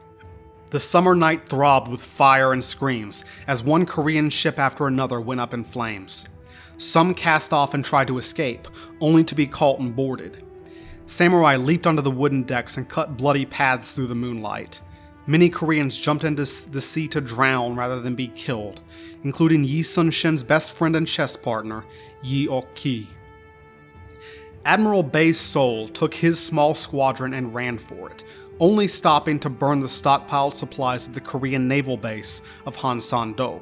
[0.70, 5.42] The summer night throbbed with fire and screams as one Korean ship after another went
[5.42, 6.28] up in flames.
[6.78, 8.68] Some cast off and tried to escape,
[9.00, 10.44] only to be caught and boarded.
[11.08, 14.80] Samurai leaped onto the wooden decks and cut bloody paths through the moonlight.
[15.26, 18.82] Many Koreans jumped into the sea to drown rather than be killed,
[19.24, 21.86] including Yi Sun Shin's best friend and chess partner,
[22.22, 23.08] Yi Ok Ki.
[24.66, 28.24] Admiral Bae Sol took his small squadron and ran for it,
[28.60, 33.62] only stopping to burn the stockpiled supplies at the Korean naval base of Hansan-do.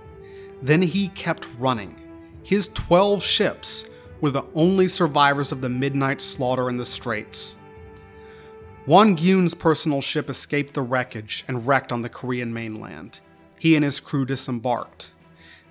[0.61, 1.95] Then he kept running.
[2.43, 3.85] His 12 ships
[4.19, 7.55] were the only survivors of the midnight slaughter in the Straits.
[8.85, 13.19] Won Gyun's personal ship escaped the wreckage and wrecked on the Korean mainland.
[13.59, 15.11] He and his crew disembarked.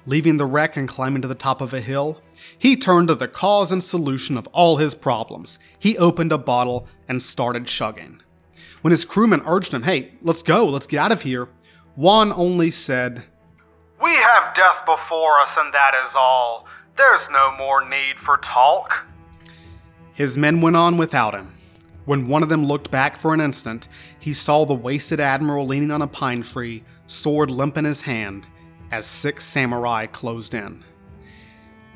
[0.07, 2.21] Leaving the wreck and climbing to the top of a hill,
[2.59, 5.59] he turned to the cause and solution of all his problems.
[5.79, 8.23] He opened a bottle and started chugging.
[8.81, 11.49] When his crewmen urged him, hey, let's go, let's get out of here,
[11.97, 13.25] Juan only said,
[14.03, 16.67] We have death before us, and that is all.
[16.97, 19.07] There's no more need for talk.
[20.15, 21.55] His men went on without him.
[22.07, 23.87] When one of them looked back for an instant,
[24.19, 28.47] he saw the wasted admiral leaning on a pine tree, sword limp in his hand,
[28.91, 30.85] as six samurai closed in.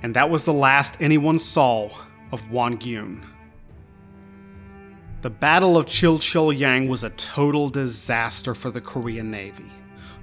[0.02, 1.90] And that was the last anyone saw
[2.30, 3.22] of Won Gyun.
[5.22, 9.72] The Battle of Chilchilyang was a total disaster for the Korean Navy.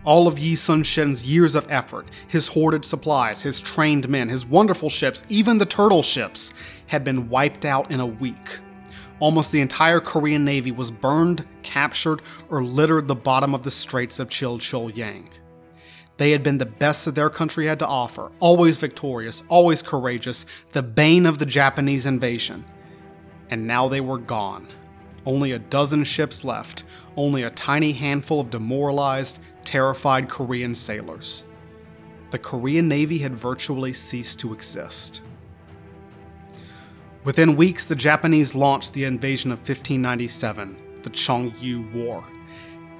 [0.04, 4.46] All of Yi Sun Shin's years of effort, his hoarded supplies, his trained men, his
[4.46, 6.54] wonderful ships, even the turtle ships,
[6.88, 8.60] had been wiped out in a week.
[9.20, 14.20] Almost the entire Korean Navy was burned, captured, or littered the bottom of the Straits
[14.20, 15.28] of Chilchilyang.
[16.22, 20.46] They had been the best that their country had to offer, always victorious, always courageous,
[20.72, 22.64] the bane of the Japanese invasion.
[23.50, 24.68] And now they were gone.
[25.26, 26.84] Only a dozen ships left,
[27.18, 31.44] only a tiny handful of demoralized, terrified Korean sailors.
[32.30, 35.24] The Korean Navy had virtually ceased to exist.
[37.24, 42.24] Within weeks, the Japanese launched the invasion of 1597, the Chongyu War.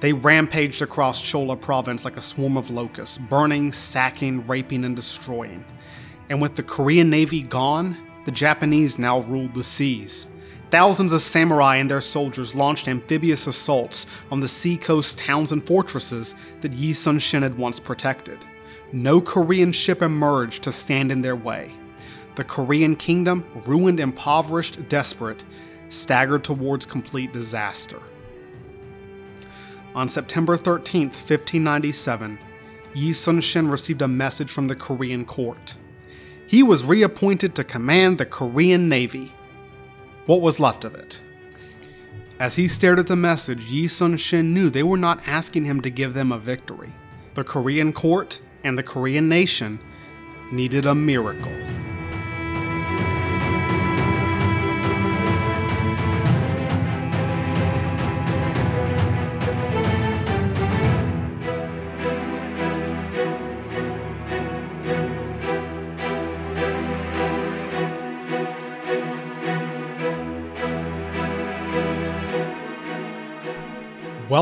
[0.02, 5.64] They rampaged across Chola province like a swarm of locusts, burning, sacking, raping, and destroying.
[6.28, 10.26] And with the Korean Navy gone, the Japanese now ruled the seas.
[10.72, 16.34] Thousands of samurai and their soldiers launched amphibious assaults on the seacoast towns and fortresses
[16.62, 18.44] that Yi Sun Shin had once protected.
[18.90, 21.70] No Korean ship emerged to stand in their way.
[22.34, 25.44] The Korean kingdom, ruined, impoverished, desperate,
[25.90, 28.00] staggered towards complete disaster.
[29.94, 32.38] On September 13, 1597,
[32.94, 35.76] Yi Sun Shin received a message from the Korean court.
[36.46, 39.32] He was reappointed to command the Korean Navy
[40.26, 41.20] what was left of it.
[42.38, 45.80] As he stared at the message, Yi Sun Shin knew they were not asking him
[45.82, 46.92] to give them a victory.
[47.34, 49.78] The Korean court and the Korean nation
[50.50, 51.52] needed a miracle.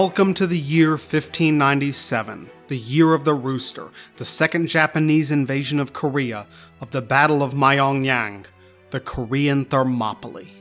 [0.02, 5.92] Welcome to the year 1597, the year of the rooster, the second Japanese invasion of
[5.92, 6.46] Korea,
[6.80, 8.46] of the Battle of Myeongnyang,
[8.92, 10.52] the Korean Thermopylae.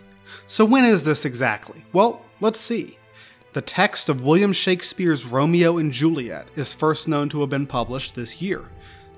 [0.46, 1.86] So, when is this exactly?
[1.94, 2.98] Well, let's see.
[3.54, 8.16] The text of William Shakespeare's Romeo and Juliet is first known to have been published
[8.16, 8.66] this year.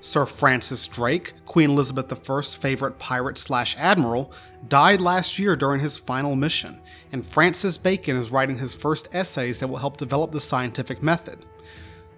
[0.02, 4.30] Sir Francis Drake, Queen Elizabeth I's favorite pirate slash admiral,
[4.68, 6.80] died last year during his final mission,
[7.12, 11.44] and Francis Bacon is writing his first essays that will help develop the scientific method.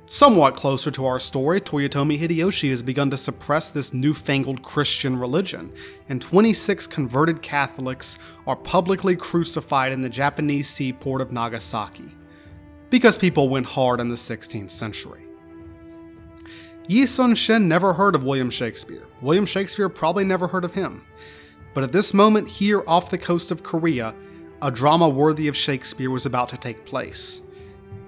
[0.07, 5.73] Somewhat closer to our story, Toyotomi Hideyoshi has begun to suppress this newfangled Christian religion,
[6.09, 12.15] and 26 converted Catholics are publicly crucified in the Japanese seaport of Nagasaki.
[12.91, 15.25] Because people went hard in the 16th century.
[16.87, 19.07] Yi Sun Shin never heard of William Shakespeare.
[19.23, 21.03] William Shakespeare probably never heard of him.
[21.73, 24.15] But at this moment, here off the coast of Korea,
[24.65, 27.43] a drama worthy of Shakespeare was about to take place.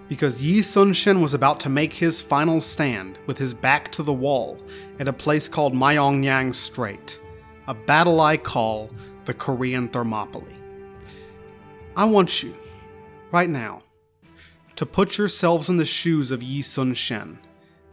[0.09, 4.03] Because Yi Sun Shin was about to make his final stand with his back to
[4.03, 4.57] the wall
[4.99, 7.21] at a place called Myeongnyang Strait,
[7.67, 8.89] a battle I call
[9.27, 10.57] the Korean Thermopylae.
[11.95, 12.55] I want you,
[13.33, 13.83] right now,
[14.77, 17.39] to put yourselves in the shoes of Yi Sun Shin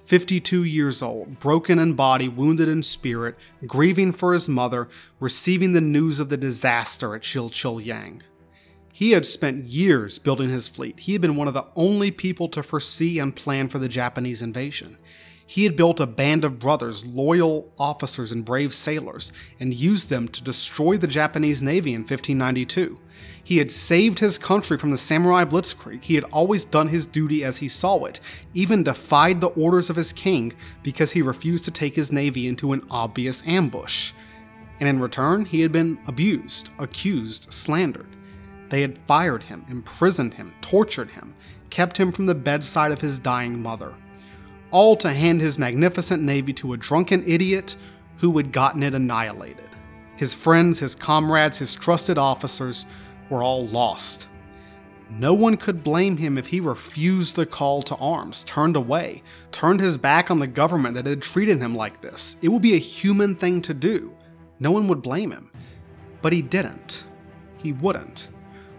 [0.05, 3.36] 52 years old, broken in body, wounded in spirit,
[3.68, 4.88] grieving for his mother,
[5.20, 8.24] receiving the news of the disaster at Chil Yang.
[8.95, 10.99] He had spent years building his fleet.
[10.99, 14.43] He had been one of the only people to foresee and plan for the Japanese
[14.43, 14.99] invasion.
[15.47, 20.27] He had built a band of brothers, loyal officers and brave sailors, and used them
[20.27, 22.99] to destroy the Japanese Navy in 1592.
[23.43, 26.03] He had saved his country from the samurai blitzkrieg.
[26.03, 28.19] He had always done his duty as he saw it,
[28.53, 32.73] even defied the orders of his king because he refused to take his navy into
[32.73, 34.13] an obvious ambush.
[34.79, 38.15] And in return, he had been abused, accused, slandered.
[38.74, 41.36] They had fired him, imprisoned him, tortured him,
[41.69, 43.93] kept him from the bedside of his dying mother.
[44.71, 47.76] All to hand his magnificent navy to a drunken idiot
[48.17, 49.69] who had gotten it annihilated.
[50.15, 52.88] His friends, his comrades, his trusted officers
[53.30, 54.28] were all lost.
[55.07, 59.21] No one could blame him if he refused the call to arms, turned away,
[59.51, 62.38] turned his back on the government that had treated him like this.
[62.41, 64.15] It would be a human thing to do.
[64.59, 65.51] No one would blame him.
[66.24, 67.03] But he didn't.
[67.59, 68.30] He wouldn't.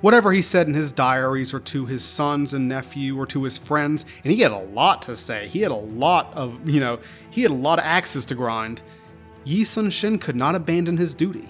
[0.04, 3.56] Whatever he said in his diaries or to his sons and nephew or to his
[3.56, 5.48] friends, and he had a lot to say.
[5.48, 6.98] He had a lot of, you know,
[7.30, 8.82] he had a lot of axes to grind.
[9.44, 11.48] Yi Sun Shin could not abandon his duty.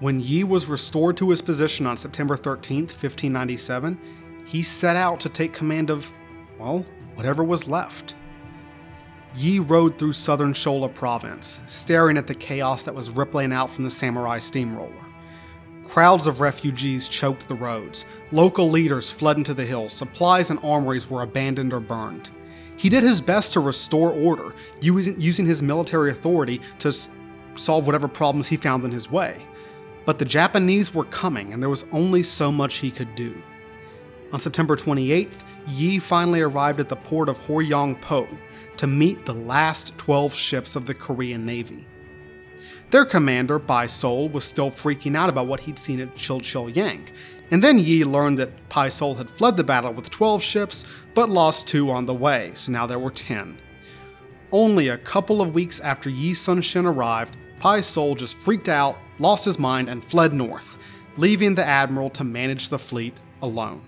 [0.00, 3.98] When Yi was restored to his position on September 13, 1597,
[4.44, 6.12] he set out to take command of,
[6.58, 8.16] well, whatever was left.
[9.34, 13.84] Yi rode through southern Jeolla province, staring at the chaos that was rippling out from
[13.84, 14.92] the samurai steamroller.
[15.92, 18.06] Crowds of refugees choked the roads.
[18.30, 19.92] Local leaders fled into the hills.
[19.92, 22.30] Supplies and armories were abandoned or burned.
[22.78, 26.94] He did his best to restore order, using his military authority to
[27.56, 29.42] solve whatever problems he found in his way.
[30.06, 33.42] But the Japanese were coming, and there was only so much he could do.
[34.32, 38.26] On September 28th, Yi finally arrived at the port of Hworyong Po
[38.78, 41.84] to meet the last 12 ships of the Korean Navy.
[42.92, 47.08] Their commander, Bae Seol, was still freaking out about what he'd seen at Chilchil-yang,
[47.50, 50.84] and then Yi learned that Bae Seol had fled the battle with 12 ships,
[51.14, 53.56] but lost two on the way, so now there were 10.
[54.52, 58.98] Only a couple of weeks after Yi Sun Shin arrived, Bae Seol just freaked out,
[59.18, 60.76] lost his mind, and fled north,
[61.16, 63.86] leaving the admiral to manage the fleet alone.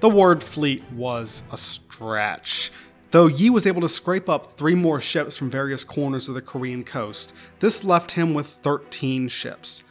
[0.00, 2.70] The word fleet was a stretch.
[3.16, 6.42] Though Yi was able to scrape up three more ships from various corners of the
[6.42, 9.84] Korean coast, this left him with 13 ships.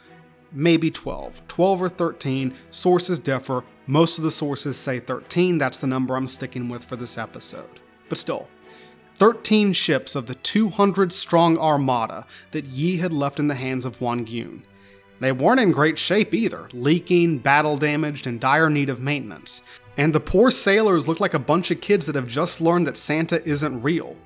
[0.52, 1.42] Maybe 12.
[1.48, 3.64] 12 or 13, sources differ.
[3.88, 7.80] Most of the sources say 13, that's the number I'm sticking with for this episode.
[8.08, 8.46] But still,
[9.16, 14.00] 13 ships of the 200 strong armada that Yi had left in the hands of
[14.00, 14.62] Won Gyun.
[15.18, 19.62] They weren't in great shape either, leaking, battle damaged, in dire need of maintenance.
[19.96, 22.96] And the poor sailors looked like a bunch of kids that have just learned that
[22.96, 24.16] Santa isn't real.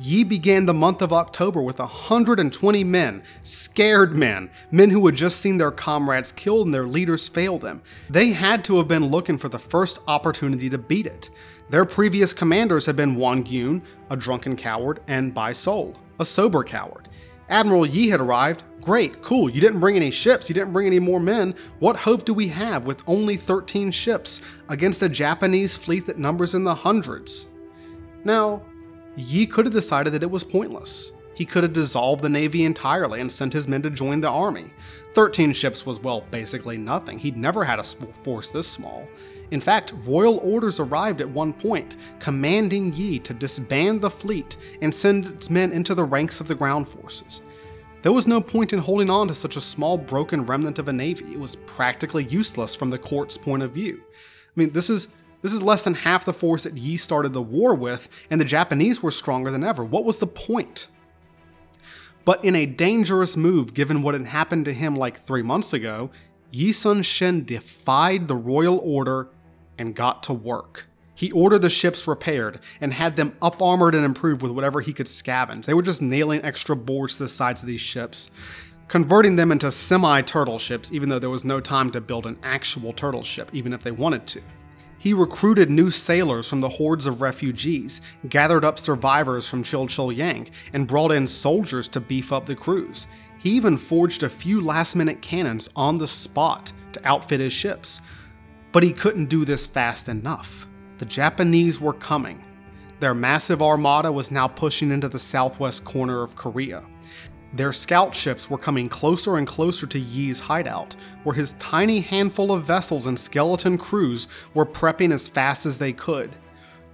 [0.00, 5.40] Yi began the month of October with 120 men, scared men, men who had just
[5.40, 7.82] seen their comrades killed and their leaders fail them.
[8.08, 11.30] They had to have been looking for the first opportunity to beat it.
[11.68, 17.08] Their previous commanders had been Won-gyun, a drunken coward, and Bae Seol, a sober coward.
[17.48, 18.62] Admiral Yi had arrived.
[18.80, 21.54] Great, cool, you didn't bring any ships, you didn't bring any more men.
[21.78, 26.54] What hope do we have with only 13 ships against a Japanese fleet that numbers
[26.54, 27.48] in the hundreds?
[28.24, 28.62] Now,
[29.16, 31.12] Yi could have decided that it was pointless.
[31.34, 34.72] He could have dissolved the Navy entirely and sent his men to join the army.
[35.14, 37.18] 13 ships was, well, basically nothing.
[37.18, 39.06] He'd never had a force this small.
[39.50, 44.94] In fact, royal orders arrived at one point, commanding Yi to disband the fleet and
[44.94, 47.42] send its men into the ranks of the ground forces.
[48.02, 50.92] There was no point in holding on to such a small, broken remnant of a
[50.92, 51.32] navy.
[51.32, 54.00] It was practically useless from the court's point of view.
[54.04, 55.08] I mean, this is
[55.40, 58.44] this is less than half the force that Yi started the war with, and the
[58.44, 59.84] Japanese were stronger than ever.
[59.84, 60.88] What was the point?
[62.24, 66.10] But in a dangerous move, given what had happened to him like three months ago,
[66.50, 69.28] Yi Sun Shin defied the royal order
[69.78, 70.86] and got to work.
[71.14, 74.92] He ordered the ships repaired and had them up armored and improved with whatever he
[74.92, 75.64] could scavenge.
[75.64, 78.30] They were just nailing extra boards to the sides of these ships,
[78.86, 82.38] converting them into semi turtle ships, even though there was no time to build an
[82.42, 84.40] actual turtle ship, even if they wanted to.
[84.98, 90.88] He recruited new sailors from the hordes of refugees, gathered up survivors from Chilchil-yang, and
[90.88, 93.06] brought in soldiers to beef up the crews.
[93.38, 98.00] He even forged a few last minute cannons on the spot to outfit his ships.
[98.72, 100.66] But he couldn't do this fast enough.
[100.98, 102.44] The Japanese were coming.
[103.00, 106.82] Their massive armada was now pushing into the southwest corner of Korea.
[107.54, 112.52] Their scout ships were coming closer and closer to Yi's hideout, where his tiny handful
[112.52, 116.36] of vessels and skeleton crews were prepping as fast as they could.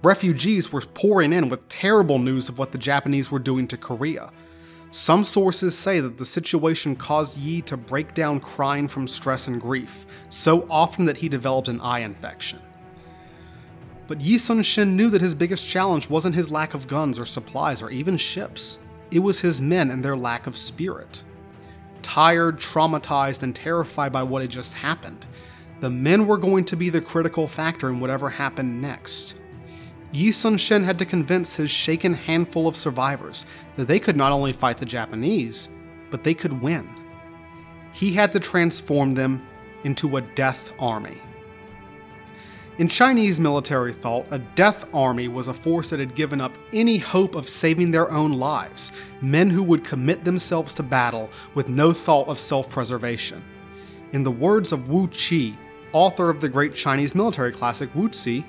[0.01, 4.31] Refugees were pouring in with terrible news of what the Japanese were doing to Korea.
[4.91, 9.59] Some sources say that the situation caused Yi to break down crying from stress and
[9.59, 12.59] grief, so often that he developed an eye infection.
[14.07, 17.25] But Yi Sun Shin knew that his biggest challenge wasn't his lack of guns or
[17.25, 18.77] supplies or even ships.
[19.11, 21.23] It was his men and their lack of spirit.
[22.01, 25.25] Tired, traumatized, and terrified by what had just happened,
[25.79, 29.35] the men were going to be the critical factor in whatever happened next.
[30.15, 33.45] Yi Sun Shin had to convince his shaken handful of survivors
[33.75, 35.67] that they could not only fight the Japanese,
[36.09, 36.87] but they could win.
[37.91, 39.45] He had to transform them
[39.83, 41.21] into a death army.
[42.77, 46.97] In Chinese military thought, a death army was a force that had given up any
[46.97, 51.91] hope of saving their own lives, men who would commit themselves to battle with no
[51.91, 53.43] thought of self preservation.
[54.13, 55.57] In the words of Wu Qi,
[55.91, 58.45] author of the great Chinese military classic Wuzi,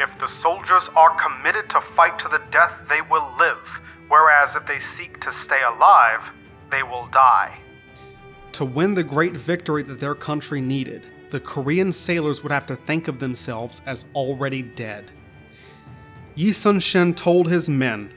[0.00, 3.58] If the soldiers are committed to fight to the death, they will live,
[4.08, 6.20] whereas if they seek to stay alive,
[6.70, 7.58] they will die.
[8.52, 12.76] To win the great victory that their country needed, the Korean sailors would have to
[12.76, 15.10] think of themselves as already dead.
[16.36, 18.12] Yi Sun Shin told his men,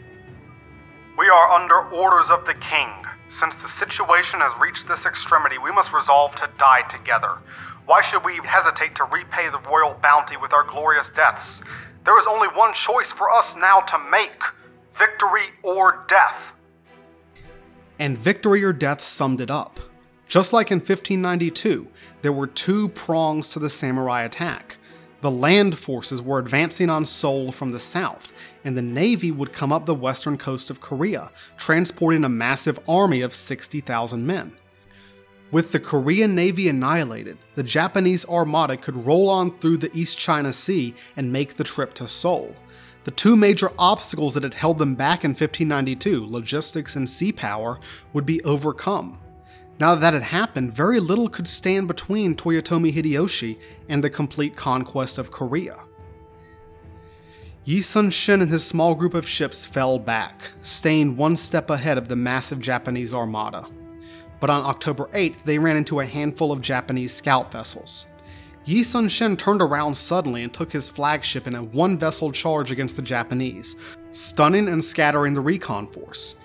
[1.17, 2.89] We are under orders of the king.
[3.29, 7.37] Since the situation has reached this extremity, we must resolve to die together.
[7.91, 11.59] Why should we hesitate to repay the royal bounty with our glorious deaths?
[12.05, 14.41] There is only one choice for us now to make
[14.97, 16.53] victory or death.
[17.99, 19.81] and victory or death summed it up.
[20.25, 21.89] Just like in 1592,
[22.21, 24.77] there were two prongs to the samurai attack.
[25.19, 28.33] The land forces were advancing on Seoul from the south,
[28.63, 33.19] and the navy would come up the western coast of Korea, transporting a massive army
[33.19, 34.53] of 60,000 men.
[35.51, 40.53] With the Korean Navy annihilated, the Japanese armada could roll on through the East China
[40.53, 42.55] Sea and make the trip to Seoul.
[43.03, 47.81] The two major obstacles that had held them back in 1592, logistics and sea power,
[48.13, 49.19] would be overcome.
[49.77, 53.57] Now that that had happened, very little could stand between Toyotomi Hideyoshi
[53.89, 55.79] and the complete conquest of Korea.
[57.65, 61.97] Yi Sun Shin and his small group of ships fell back, staying one step ahead
[61.97, 63.67] of the massive Japanese armada.
[64.41, 68.07] But on October 8th, they ran into a handful of Japanese scout vessels.
[68.65, 72.71] Yi Sun Shin turned around suddenly and took his flagship in a one vessel charge
[72.71, 73.75] against the Japanese,
[74.11, 76.35] stunning and scattering the recon force.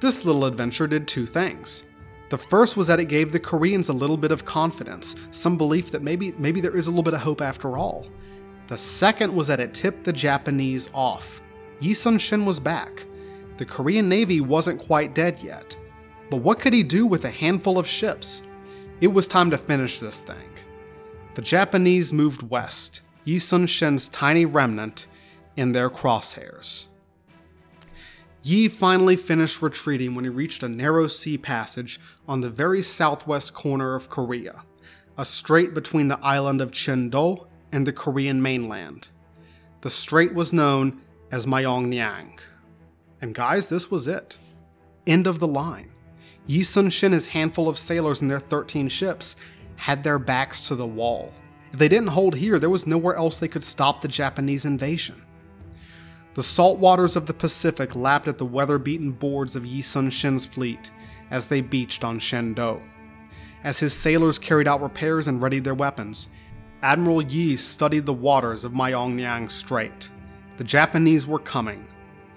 [0.00, 1.84] This little adventure did two things.
[2.28, 5.90] The first was that it gave the Koreans a little bit of confidence, some belief
[5.92, 8.06] that maybe maybe there is a little bit of hope after all.
[8.66, 11.40] The second was that it tipped the Japanese off.
[11.80, 13.06] Yi Sun Shin was back.
[13.56, 15.76] The Korean Navy wasn't quite dead yet.
[16.30, 18.42] But what could he do with a handful of ships?
[19.00, 20.50] It was time to finish this thing.
[21.34, 25.06] The Japanese moved west, Yi Sun Shin's tiny remnant
[25.56, 26.86] in their crosshairs.
[28.42, 33.52] Yi finally finished retreating when he reached a narrow sea passage on the very southwest
[33.54, 34.62] corner of Korea,
[35.18, 39.08] a strait between the island of Jindo and the Korean mainland.
[39.80, 41.00] The strait was known
[41.30, 42.38] as Myeongnyang.
[43.20, 44.38] And guys, this was it.
[45.06, 45.90] End of the line.
[46.46, 49.36] Yi Sun Shin and his handful of sailors and their 13 ships
[49.76, 51.32] had their backs to the wall.
[51.72, 55.22] If they didn't hold here, there was nowhere else they could stop the Japanese invasion.
[56.34, 60.10] The salt waters of the Pacific lapped at the weather beaten boards of Yi Sun
[60.10, 60.90] Shin's fleet
[61.30, 62.80] as they beached on Jindo.
[63.64, 66.28] As his sailors carried out repairs and readied their weapons,
[66.82, 70.10] Admiral Yi studied the waters of Myeongnyang Strait.
[70.56, 71.86] The Japanese were coming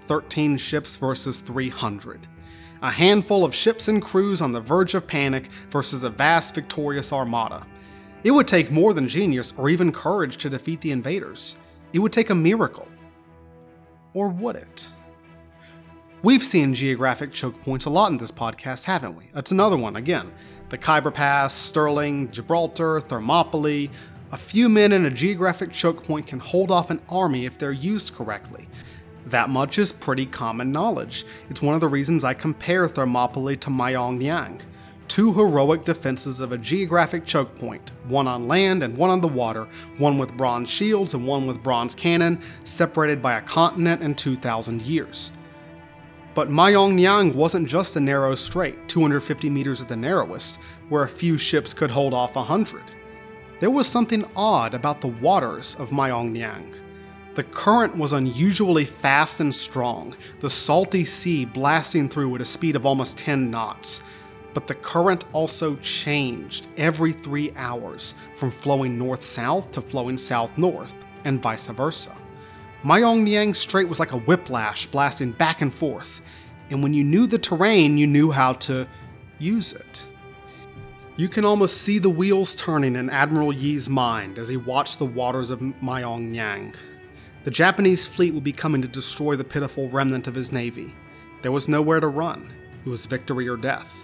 [0.02, 2.28] 13 ships versus 300.
[2.82, 7.12] A handful of ships and crews on the verge of panic versus a vast victorious
[7.12, 7.68] armada.
[8.24, 11.58] It would take more than genius or even courage to defeat the invaders.
[11.92, 12.88] It would take a miracle.
[14.14, 14.90] Or would it?
[16.22, 19.30] We've seen geographic choke points a lot in this podcast, haven't we?
[19.34, 20.32] That's another one, again.
[20.70, 23.90] The Khyber Pass, Stirling, Gibraltar, Thermopylae.
[24.32, 27.72] A few men in a geographic choke point can hold off an army if they're
[27.72, 28.68] used correctly.
[29.26, 31.26] That much is pretty common knowledge.
[31.50, 34.62] It's one of the reasons I compare Thermopylae to Myeongnyang.
[35.08, 39.28] Two heroic defenses of a geographic choke point, one on land and one on the
[39.28, 39.68] water,
[39.98, 44.84] one with bronze shields and one with bronze cannon, separated by a continent and 2,000
[44.84, 45.32] years.
[46.36, 51.38] But Myeongnyang wasn't just a narrow strait, 250 meters at the narrowest, where a few
[51.38, 52.82] ships could hold off 100.
[53.60, 56.74] there was something odd about the waters of Myeongnyang.
[57.36, 62.76] The current was unusually fast and strong, the salty sea blasting through at a speed
[62.76, 64.02] of almost 10 knots.
[64.54, 70.58] But the current also changed every three hours, from flowing north south to flowing south
[70.58, 70.94] north,
[71.24, 72.16] and vice versa.
[72.84, 76.22] Myeongnyang Strait was like a whiplash blasting back and forth,
[76.70, 78.88] and when you knew the terrain, you knew how to
[79.38, 80.06] use it.
[81.16, 85.06] You can almost see the wheels turning in Admiral Yi's mind as he watched the
[85.06, 86.74] waters of Myeongnyang.
[87.50, 90.94] The Japanese fleet would be coming to destroy the pitiful remnant of his navy.
[91.42, 92.48] There was nowhere to run.
[92.86, 94.04] It was victory or death.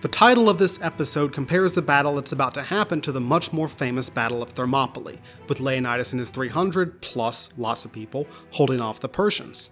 [0.00, 3.52] The title of this episode compares the battle that's about to happen to the much
[3.52, 8.80] more famous Battle of Thermopylae, with Leonidas and his 300, plus lots of people, holding
[8.80, 9.70] off the Persians.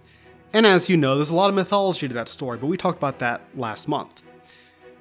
[0.53, 2.99] And as you know, there's a lot of mythology to that story, but we talked
[2.99, 4.23] about that last month.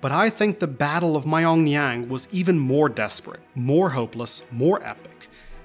[0.00, 5.17] But I think the Battle of Myeongnyang was even more desperate, more hopeless, more epic,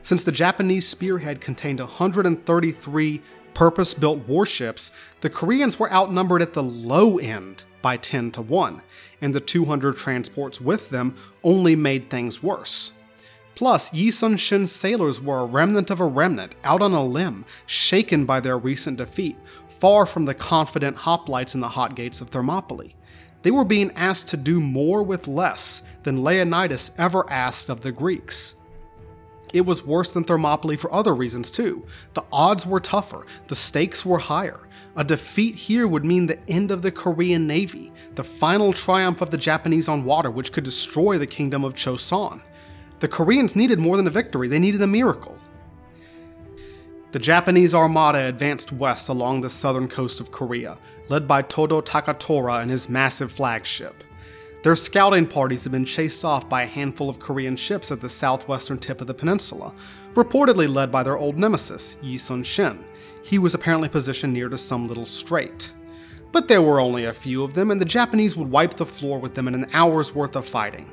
[0.03, 3.21] since the Japanese spearhead contained 133
[3.53, 8.81] purpose built warships, the Koreans were outnumbered at the low end by 10 to 1,
[9.21, 12.91] and the 200 transports with them only made things worse.
[13.55, 17.45] Plus, Yi Sun Shin's sailors were a remnant of a remnant, out on a limb,
[17.65, 19.37] shaken by their recent defeat,
[19.79, 22.95] far from the confident hoplites in the hot gates of Thermopylae.
[23.43, 27.91] They were being asked to do more with less than Leonidas ever asked of the
[27.91, 28.55] Greeks.
[29.53, 31.85] It was worse than Thermopylae for other reasons too.
[32.15, 34.59] The odds were tougher, the stakes were higher.
[34.95, 39.29] A defeat here would mean the end of the Korean Navy, the final triumph of
[39.29, 42.41] the Japanese on water, which could destroy the kingdom of Choson.
[42.99, 45.37] The Koreans needed more than a victory, they needed a miracle.
[47.11, 50.77] The Japanese armada advanced west along the southern coast of Korea,
[51.09, 54.03] led by Todo Takatora and his massive flagship.
[54.63, 58.07] Their scouting parties had been chased off by a handful of Korean ships at the
[58.07, 59.73] southwestern tip of the peninsula,
[60.13, 62.85] reportedly led by their old nemesis, Yi Sun Shin.
[63.25, 65.73] He was apparently positioned near to some little strait.
[66.31, 69.19] But there were only a few of them, and the Japanese would wipe the floor
[69.19, 70.89] with them in an hour's worth of fighting.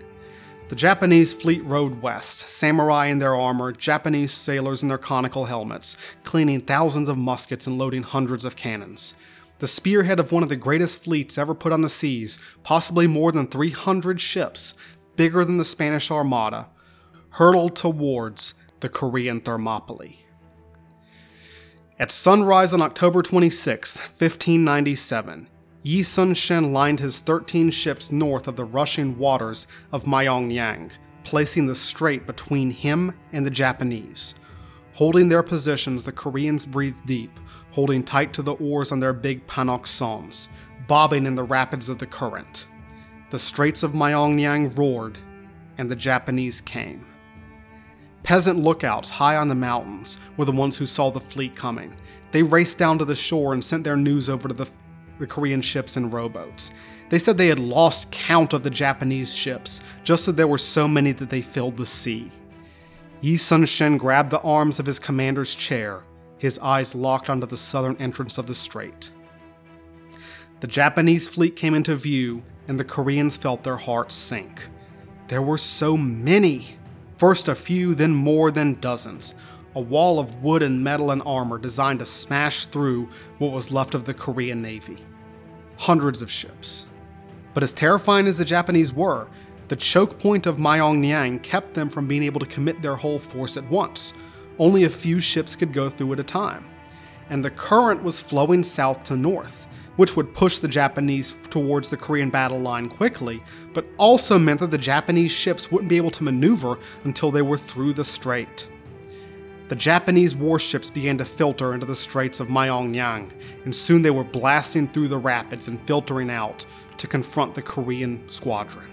[0.69, 5.97] The Japanese fleet rode west, samurai in their armor, Japanese sailors in their conical helmets,
[6.25, 9.15] cleaning thousands of muskets and loading hundreds of cannons
[9.61, 13.31] the spearhead of one of the greatest fleets ever put on the seas, possibly more
[13.31, 14.75] than 300 ships,
[15.17, 16.69] bigger than the Spanish Armada,
[17.31, 20.25] hurtled towards the Korean Thermopylae.
[21.99, 25.49] At sunrise on October 26, 1597,
[25.83, 30.91] Yi Sun Shin lined his 13 ships north of the rushing waters of Myeongnyang,
[31.25, 34.35] placing the strait between him and the Japanese.
[34.95, 37.39] Holding their positions, the Koreans breathed deep,
[37.81, 40.49] holding tight to the oars on their big panokseons,
[40.87, 42.67] bobbing in the rapids of the current.
[43.31, 45.17] The straits of Myeongnyang roared,
[45.79, 47.07] and the Japanese came.
[48.23, 51.97] Peasant lookouts high on the mountains were the ones who saw the fleet coming.
[52.33, 54.67] They raced down to the shore and sent their news over to the,
[55.19, 56.73] the Korean ships and rowboats.
[57.09, 60.87] They said they had lost count of the Japanese ships, just that there were so
[60.87, 62.31] many that they filled the sea.
[63.23, 66.03] Yi Sun Shin grabbed the arms of his commander's chair
[66.41, 69.11] his eyes locked onto the southern entrance of the strait.
[70.61, 74.69] The Japanese fleet came into view, and the Koreans felt their hearts sink.
[75.29, 76.79] There were so many!
[77.19, 79.35] First a few, then more than dozens.
[79.75, 83.95] A wall of wood and metal and armor designed to smash through what was left
[83.95, 84.97] of the Korean Navy.
[85.77, 86.87] Hundreds of ships.
[87.53, 89.29] But as terrifying as the Japanese were,
[89.69, 93.59] the choke point of Myeongnyang kept them from being able to commit their whole force
[93.59, 94.15] at once
[94.59, 96.65] only a few ships could go through at a time.
[97.29, 101.97] And the current was flowing south to north, which would push the Japanese towards the
[101.97, 106.25] Korean battle line quickly, but also meant that the Japanese ships wouldn't be able to
[106.25, 108.69] maneuver until they were through the strait.
[109.69, 113.31] The Japanese warships began to filter into the straits of Myeongnyang,
[113.65, 116.67] and soon they were blasting through the rapids and filtering out
[116.97, 118.89] to confront the Korean squadron.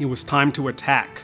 [0.00, 1.22] It was time to attack,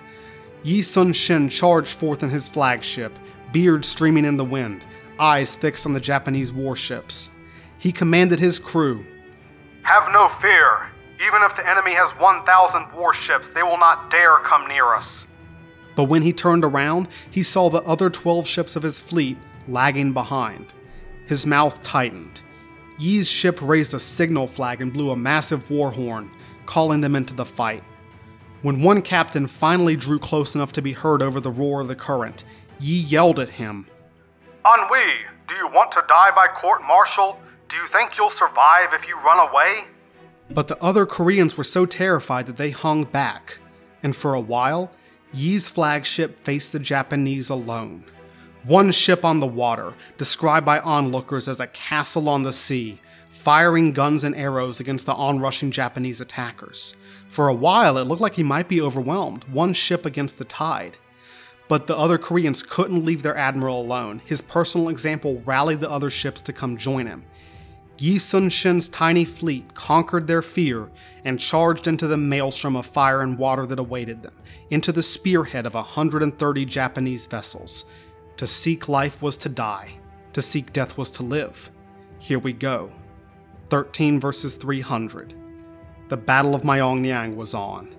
[0.63, 3.17] Yi Sun Shin charged forth in his flagship,
[3.53, 4.85] beard streaming in the wind,
[5.19, 7.31] eyes fixed on the Japanese warships.
[7.79, 9.05] He commanded his crew
[9.83, 10.89] Have no fear.
[11.27, 15.27] Even if the enemy has 1,000 warships, they will not dare come near us.
[15.97, 19.37] But when he turned around, he saw the other 12 ships of his fleet
[19.67, 20.67] lagging behind.
[21.27, 22.43] His mouth tightened.
[22.99, 26.31] Yi's ship raised a signal flag and blew a massive war horn,
[26.67, 27.83] calling them into the fight.
[28.61, 31.95] When one captain finally drew close enough to be heard over the roar of the
[31.95, 32.45] current,
[32.81, 33.87] Yi yelled at him
[34.65, 35.13] An Wi,
[35.47, 37.39] do you want to die by court martial?
[37.69, 39.85] Do you think you'll survive if you run away?
[40.51, 43.59] But the other Koreans were so terrified that they hung back,
[44.03, 44.91] and for a while,
[45.33, 48.05] Yi's flagship faced the Japanese alone.
[48.65, 53.01] One ship on the water, described by onlookers as a castle on the sea,
[53.39, 56.95] firing guns and arrows against the onrushing Japanese attackers.
[57.29, 60.99] For a while, it looked like he might be overwhelmed, one ship against the tide.
[61.69, 64.23] But the other Koreans couldn't leave their admiral alone.
[64.25, 67.25] His personal example rallied the other ships to come join him.
[67.99, 70.89] Yi Sun Shin's tiny fleet conquered their fear
[71.25, 74.35] and charged into the maelstrom of fire and water that awaited them,
[74.71, 77.85] into the spearhead of 130 Japanese vessels.
[78.37, 79.95] To seek life was to die,
[80.33, 81.71] to seek death was to live.
[82.21, 82.93] Here we go.
[83.71, 85.35] 13 verses 300.
[86.09, 87.95] The Battle of Myeongnyang was on.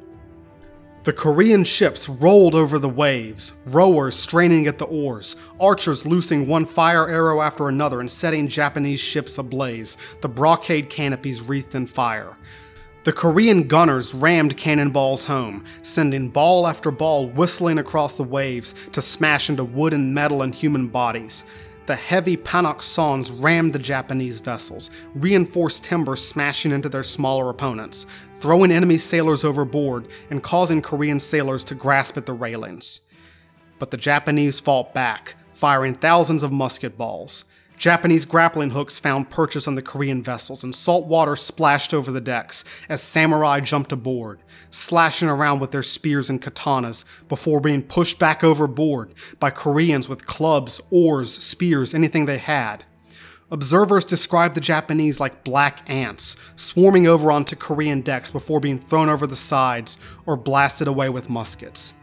[1.04, 6.66] The Korean ships rolled over the waves, rowers straining at the oars, archers loosing one
[6.66, 12.36] fire arrow after another and setting Japanese ships ablaze, the brocade canopies wreathed in fire.
[13.06, 19.02] The Korean gunners rammed cannonballs home, sending ball after ball whistling across the waves to
[19.02, 21.46] smash into wood and metal and human bodies.
[21.90, 28.06] The heavy Panoksons rammed the Japanese vessels, reinforced timber smashing into their smaller opponents,
[28.40, 33.00] throwing enemy sailors overboard and causing Korean sailors to grasp at the railings.
[33.80, 37.44] But the Japanese fought back, firing thousands of musket balls.
[37.80, 42.20] Japanese grappling hooks found purchase on the Korean vessels, and salt water splashed over the
[42.20, 48.20] decks as samurai jumped aboard, slashing around with their spears and katanas before being pushed
[48.20, 52.84] back overboard by Koreans with clubs, oars, spears, anything they had.
[53.50, 59.08] Observers described the Japanese like black ants, swarming over onto Korean decks before being thrown
[59.08, 61.94] over the sides or blasted away with muskets.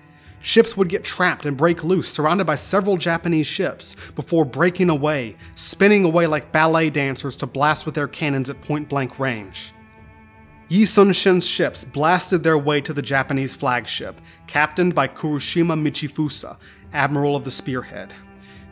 [0.47, 5.35] Ships would get trapped and break loose, surrounded by several Japanese ships, before breaking away,
[5.56, 9.73] spinning away like ballet dancers to blast with their cannons at point blank range.
[10.68, 16.56] Yi Sun Shin's ships blasted their way to the Japanese flagship, captained by Kurushima Michifusa,
[16.93, 18.14] admiral of the Spearhead.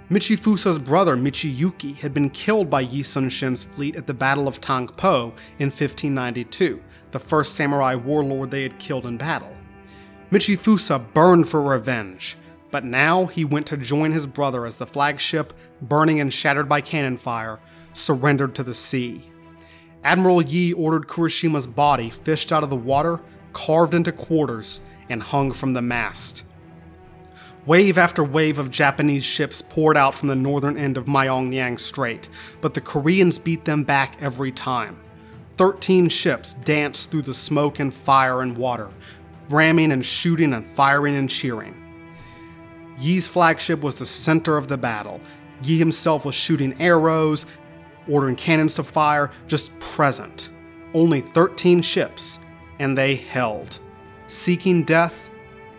[0.08, 4.60] Michifusa's brother Michiyuki had been killed by Yi Sun Shin's fleet at the Battle of
[4.60, 6.80] Tangpo in 1592,
[7.10, 9.56] the first samurai warlord they had killed in battle.
[10.30, 12.36] Michifusa burned for revenge,
[12.70, 16.80] but now he went to join his brother as the flagship, burning and shattered by
[16.80, 17.60] cannon fire,
[17.92, 19.30] surrendered to the sea.
[20.02, 23.20] Admiral Yi ordered Kurushima's body fished out of the water,
[23.52, 26.44] carved into quarters, and hung from the mast.
[27.66, 32.28] Wave after wave of Japanese ships poured out from the northern end of Myeongnyang Strait,
[32.60, 34.98] but the Koreans beat them back every time.
[35.56, 38.90] Thirteen ships danced through the smoke and fire and water,
[39.48, 41.74] ramming and shooting and firing and cheering.
[42.98, 45.20] Yi's flagship was the center of the battle.
[45.62, 47.46] Yi himself was shooting arrows,
[48.08, 50.50] ordering cannons to fire, just present.
[50.92, 52.38] Only 13 ships,
[52.78, 53.78] and they held.
[54.26, 55.30] Seeking death,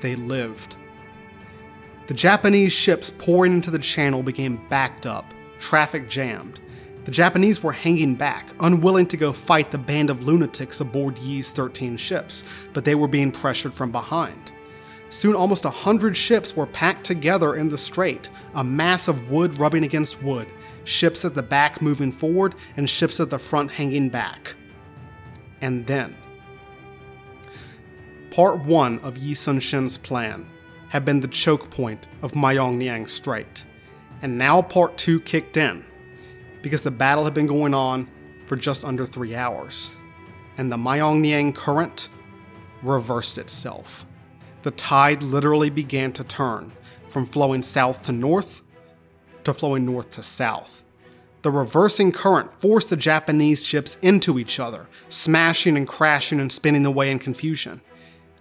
[0.01, 0.75] they lived.
[2.07, 5.25] The Japanese ships pouring into the channel became backed up,
[5.59, 6.59] traffic jammed.
[7.05, 11.51] The Japanese were hanging back, unwilling to go fight the band of lunatics aboard Yi's
[11.51, 14.51] 13 ships, but they were being pressured from behind.
[15.09, 19.59] Soon, almost a hundred ships were packed together in the strait, a mass of wood
[19.59, 20.47] rubbing against wood,
[20.83, 24.55] ships at the back moving forward, and ships at the front hanging back.
[25.61, 26.17] And then,
[28.31, 30.47] Part 1 of Yi Sun Shin's plan
[30.89, 33.63] had been the choke point of Myeongnyang Strait,
[34.23, 35.85] and now Part 2 kicked in
[36.65, 38.09] because the battle had been going on
[38.47, 39.93] for just under three hours,
[40.57, 42.09] and the Myeongnyang current
[42.81, 44.03] reversed itself.
[44.63, 46.71] The tide literally began to turn
[47.07, 48.63] from flowing south to north
[49.43, 50.83] to flowing north to south.
[51.43, 56.87] The reversing current forced the Japanese ships into each other, smashing and crashing and spinning
[56.87, 57.81] away in confusion.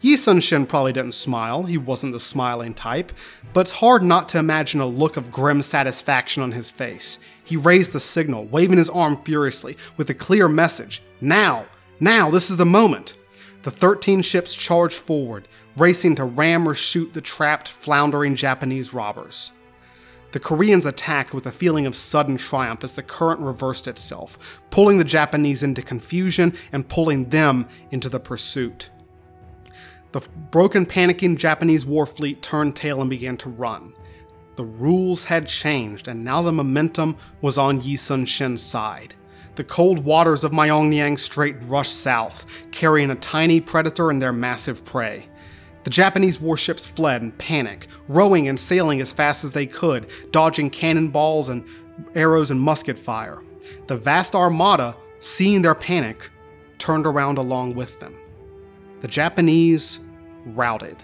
[0.01, 3.11] Yi Sun Shin probably didn't smile, he wasn't the smiling type,
[3.53, 7.19] but it's hard not to imagine a look of grim satisfaction on his face.
[7.43, 11.67] He raised the signal, waving his arm furiously, with a clear message Now!
[12.01, 12.31] Now!
[12.31, 13.17] This is the moment!
[13.63, 19.53] The 13 ships charged forward, racing to ram or shoot the trapped, floundering Japanese robbers.
[20.33, 24.37] The Koreans attacked with a feeling of sudden triumph as the current reversed itself,
[24.69, 28.91] pulling the Japanese into confusion and pulling them into the pursuit.
[30.15, 30.21] The
[30.53, 33.95] broken, panicking Japanese war fleet turned tail and began to run.
[34.55, 39.17] The rules had changed, and now the momentum was on Yi Sun Shin's side.
[39.57, 44.85] The cold waters of Myeongnyang Strait rushed south, carrying a tiny predator and their massive
[44.85, 45.29] prey.
[45.83, 50.71] The Japanese warships fled in panic, rowing and sailing as fast as they could, dodging
[50.71, 51.67] cannonballs and
[52.15, 53.43] arrows and musket fire.
[53.89, 56.31] The vast armada, seeing their panic,
[56.79, 58.15] turned around along with them.
[59.01, 60.01] The Japanese
[60.47, 61.03] routed.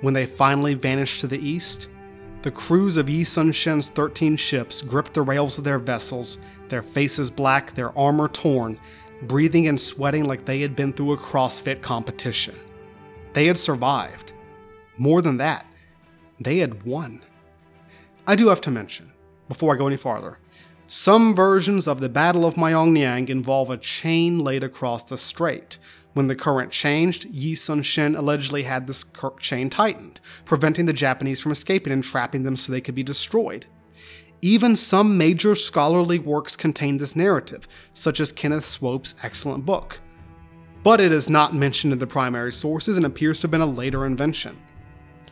[0.00, 1.88] When they finally vanished to the east,
[2.42, 6.82] the crews of Yi Sun Shin's 13 ships gripped the rails of their vessels, their
[6.82, 8.78] faces black, their armor torn,
[9.22, 12.54] breathing and sweating like they had been through a CrossFit competition.
[13.32, 14.32] They had survived.
[14.96, 15.66] More than that,
[16.40, 17.22] they had won.
[18.26, 19.12] I do have to mention,
[19.48, 20.38] before I go any farther,
[20.88, 25.78] some versions of the Battle of Myeongnyang involve a chain laid across the strait.
[26.16, 29.04] When the current changed, Yi Sun Shin allegedly had this
[29.38, 33.66] chain tightened, preventing the Japanese from escaping and trapping them so they could be destroyed.
[34.40, 40.00] Even some major scholarly works contain this narrative, such as Kenneth Swope's excellent book.
[40.82, 43.66] But it is not mentioned in the primary sources and appears to have been a
[43.66, 44.56] later invention.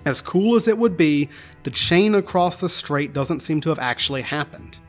[0.05, 1.31] As cool as it would be,
[1.63, 4.81] the chain across the strait doesn't seem to have actually happened.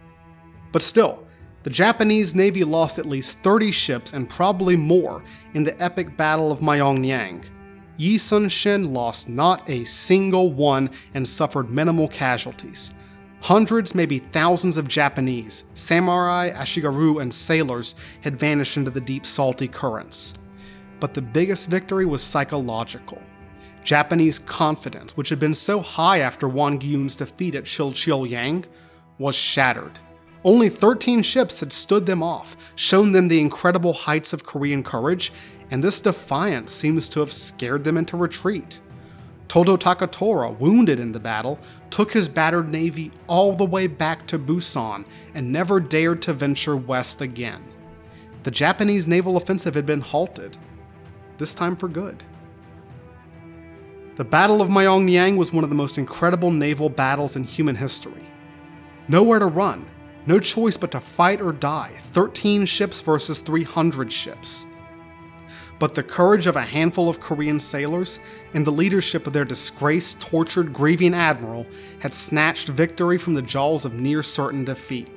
[0.73, 1.24] But still,
[1.65, 5.23] the Japanese Navy lost at least 30 ships and probably more
[5.55, 7.43] in the epic Battle of Myeongnyang.
[7.97, 12.93] Yi Sun Shin lost not a single one and suffered minimal casualties.
[13.41, 19.67] Hundreds, maybe thousands of Japanese, samurai, ashigaru, and sailors had vanished into the deep salty
[19.67, 20.35] currents.
[20.99, 23.23] But the biggest victory was psychological.
[23.83, 28.65] Japanese confidence, which had been so high after Won Gyun's defeat at Yang,
[29.17, 29.97] was shattered.
[30.45, 35.33] Only 13 ships had stood them off, shown them the incredible heights of Korean courage,
[35.71, 38.79] and this defiance seems to have scared them into retreat.
[39.47, 41.57] Todo Takatora, wounded in the battle,
[41.89, 46.77] took his battered navy all the way back to Busan and never dared to venture
[46.77, 47.63] west again.
[48.43, 50.57] The Japanese naval offensive had been halted,
[51.39, 52.23] this time for good.
[54.15, 58.27] The Battle of Myeongnyang was one of the most incredible naval battles in human history.
[59.07, 59.85] Nowhere to run,
[60.25, 64.65] no choice but to fight or die 13 ships versus 300 ships
[65.77, 68.19] but the courage of a handful of Korean sailors
[68.53, 71.65] and the leadership of their disgraced, tortured, grieving admiral
[71.99, 75.09] had snatched victory from the jaws of near certain defeat.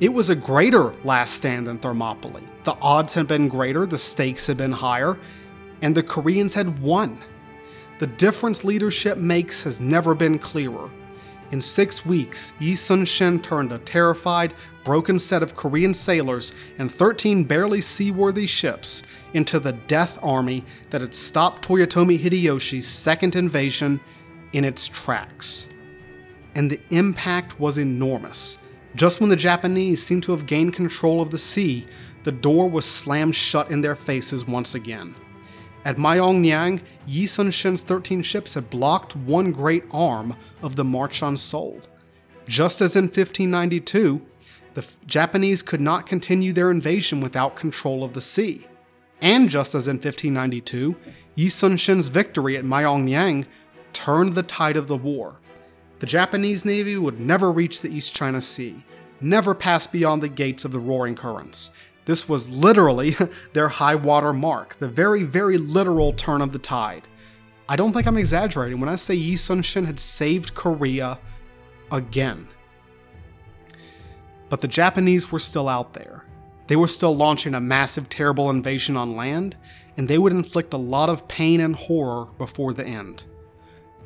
[0.00, 2.46] It was a greater last stand than Thermopylae.
[2.62, 5.18] The odds had been greater, the stakes had been higher,
[5.82, 7.18] and the Koreans had won.
[7.98, 10.88] The difference leadership makes has never been clearer.
[11.50, 14.52] In six weeks, Yi Sun Shin turned a terrified,
[14.84, 19.02] broken set of Korean sailors and 13 barely seaworthy ships
[19.32, 24.00] into the death army that had stopped Toyotomi Hideyoshi's second invasion
[24.52, 25.68] in its tracks.
[26.54, 28.58] And the impact was enormous.
[28.94, 31.86] Just when the Japanese seemed to have gained control of the sea,
[32.24, 35.14] the door was slammed shut in their faces once again.
[35.88, 41.22] At Myeongnyang, Yi Sun Shin's 13 ships had blocked one great arm of the March
[41.22, 41.80] on Seoul.
[42.46, 44.20] Just as in 1592,
[44.74, 48.66] the Japanese could not continue their invasion without control of the sea.
[49.22, 50.94] And just as in 1592,
[51.36, 53.46] Yi Sun Shin's victory at Myeongnyang
[53.94, 55.36] turned the tide of the war.
[56.00, 58.84] The Japanese Navy would never reach the East China Sea,
[59.22, 61.70] never pass beyond the gates of the roaring currents.
[62.08, 63.14] This was literally
[63.52, 67.06] their high water mark, the very, very literal turn of the tide.
[67.68, 71.18] I don't think I'm exaggerating when I say Yi Sun Shin had saved Korea
[71.92, 72.48] again.
[74.48, 76.24] But the Japanese were still out there.
[76.68, 79.58] They were still launching a massive, terrible invasion on land,
[79.98, 83.24] and they would inflict a lot of pain and horror before the end.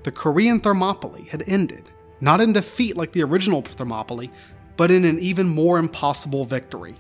[0.03, 1.89] The Korean Thermopylae had ended,
[2.21, 4.33] not in defeat like the original Thermopylae,
[4.77, 6.97] but in an even more impossible victory.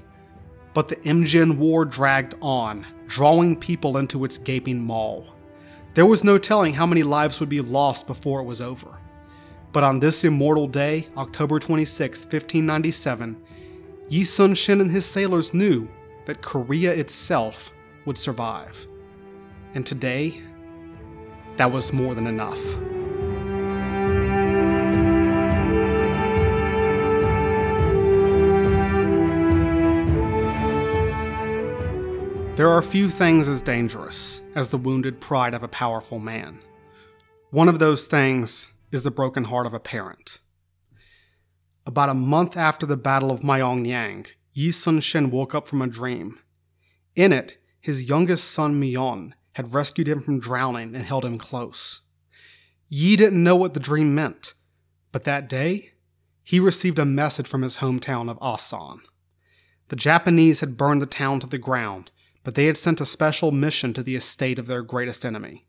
[0.74, 5.24] But the Imjin War dragged on, drawing people into its gaping maw.
[5.94, 8.99] There was no telling how many lives would be lost before it was over.
[9.73, 13.43] But on this immortal day, October 26, 1597,
[14.09, 15.89] Yi Sun Shin and his sailors knew
[16.27, 17.73] that Korea itself
[18.05, 18.86] would survive.
[19.74, 20.43] And today,
[21.57, 22.61] that was more than enough.
[32.54, 36.58] There are few things as dangerous as the wounded pride of a powerful man.
[37.50, 40.40] One of those things is the broken heart of a parent.
[41.86, 45.86] About a month after the Battle of Myeongnyang, Yi Sun Shin woke up from a
[45.86, 46.40] dream.
[47.16, 52.02] In it, his youngest son Myon had rescued him from drowning and held him close.
[52.90, 54.52] Yi didn't know what the dream meant,
[55.10, 55.92] but that day,
[56.42, 59.00] he received a message from his hometown of Asan.
[59.88, 62.10] The Japanese had burned the town to the ground,
[62.44, 65.66] but they had sent a special mission to the estate of their greatest enemy.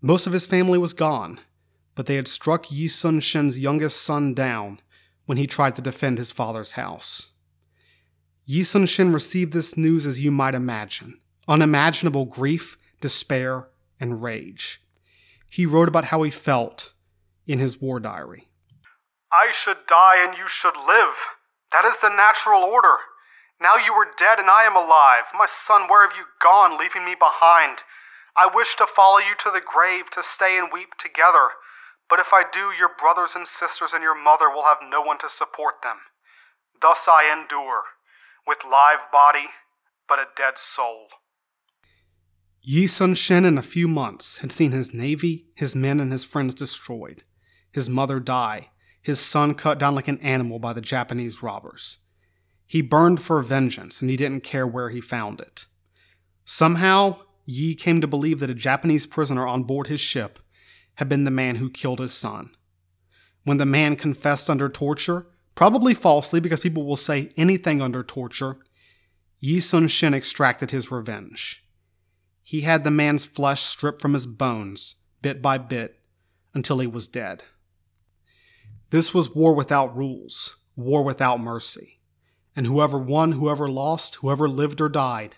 [0.00, 1.40] Most of his family was gone,
[1.94, 4.80] but they had struck Yi Sun Shin's youngest son down
[5.26, 7.30] when he tried to defend his father's house.
[8.44, 13.68] Yi Sun Shin received this news as you might imagine unimaginable grief, despair,
[14.00, 14.80] and rage.
[15.50, 16.92] he wrote about how he felt
[17.46, 18.48] in his war diary.
[19.30, 21.14] I should die and you should live.
[21.70, 22.96] That is the natural order.
[23.64, 25.32] Now you are dead and I am alive.
[25.32, 27.78] My son, where have you gone, leaving me behind?
[28.36, 31.56] I wish to follow you to the grave, to stay and weep together.
[32.10, 35.16] But if I do, your brothers and sisters and your mother will have no one
[35.20, 35.96] to support them.
[36.82, 37.84] Thus I endure,
[38.46, 39.48] with live body,
[40.06, 41.08] but a dead soul.
[42.60, 46.24] Yi Sun Shin, in a few months, had seen his navy, his men, and his
[46.24, 47.24] friends destroyed,
[47.72, 48.68] his mother die,
[49.00, 52.00] his son cut down like an animal by the Japanese robbers.
[52.66, 55.66] He burned for vengeance, and he didn't care where he found it.
[56.44, 60.38] Somehow, Yi came to believe that a Japanese prisoner on board his ship
[60.94, 62.50] had been the man who killed his son.
[63.44, 68.58] When the man confessed under torture, probably falsely because people will say anything under torture,
[69.40, 71.64] Yi Sun Shin extracted his revenge.
[72.42, 75.98] He had the man's flesh stripped from his bones, bit by bit,
[76.54, 77.44] until he was dead.
[78.90, 81.93] This was war without rules, war without mercy.
[82.56, 85.36] And whoever won, whoever lost, whoever lived or died,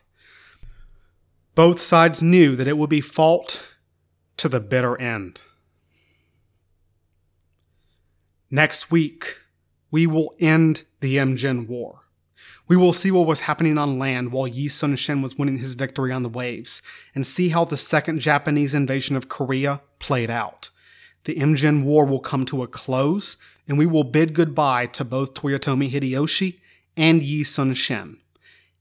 [1.54, 3.62] both sides knew that it would be fought
[4.36, 5.42] to the bitter end.
[8.50, 9.38] Next week,
[9.90, 12.02] we will end the Imjin War.
[12.68, 15.74] We will see what was happening on land while Yi Sun Shin was winning his
[15.74, 16.82] victory on the waves,
[17.14, 20.70] and see how the second Japanese invasion of Korea played out.
[21.24, 23.36] The Imjin War will come to a close,
[23.66, 26.58] and we will bid goodbye to both Toyotomi Hideyoshi
[26.96, 28.18] and Yi Sun Shin.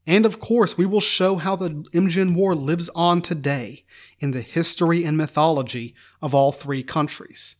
[0.07, 3.85] And of course, we will show how the Imjin War lives on today
[4.19, 7.55] in the history and mythology of all three countries.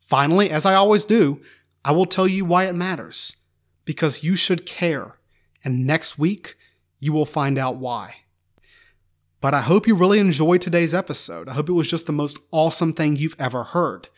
[0.00, 1.40] Finally, as I always do,
[1.84, 3.36] I will tell you why it matters.
[3.84, 5.18] Because you should care
[5.64, 6.56] and next week
[6.98, 8.16] you will find out why.
[9.40, 11.48] But I hope you really enjoyed today's episode.
[11.48, 14.08] I hope it was just the most awesome thing you've ever heard.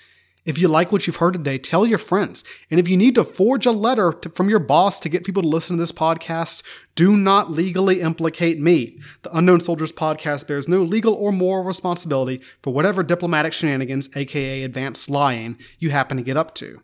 [0.46, 2.44] If you like what you've heard today, tell your friends.
[2.70, 5.42] And if you need to forge a letter to, from your boss to get people
[5.42, 6.62] to listen to this podcast,
[6.94, 9.00] do not legally implicate me.
[9.22, 14.62] The Unknown Soldiers podcast bears no legal or moral responsibility for whatever diplomatic shenanigans, aka
[14.62, 16.80] advanced lying, you happen to get up to.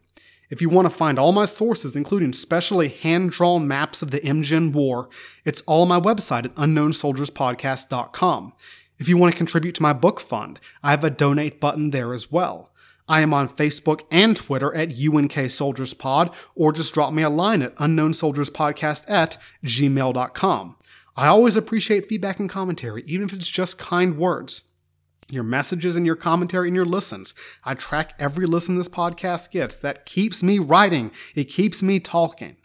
[0.51, 4.21] If you want to find all my sources, including specially hand drawn maps of the
[4.21, 5.09] Imjin War,
[5.45, 8.53] it's all on my website at unknownsoldierspodcast.com.
[8.99, 12.13] If you want to contribute to my book fund, I have a donate button there
[12.13, 12.72] as well.
[13.09, 17.31] I am on Facebook and Twitter at UNK Soldiers Pod, or just drop me a
[17.31, 20.77] line at unknownsoldierspodcast at gmail.com.
[21.16, 24.65] I always appreciate feedback and commentary, even if it's just kind words
[25.31, 27.35] your messages and your commentary and your listens.
[27.65, 29.77] I track every listen this podcast gets.
[29.77, 32.57] That keeps me writing, it keeps me talking.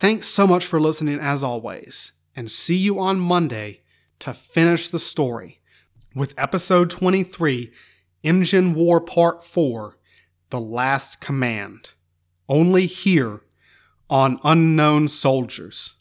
[0.00, 3.82] Thanks so much for listening as always, and see you on Monday
[4.20, 5.60] to finish the story
[6.14, 7.72] with episode 23
[8.24, 9.96] Imjin War Part 4
[10.50, 11.92] The Last Command.
[12.48, 13.42] Only here
[14.10, 15.94] on Unknown Soldiers.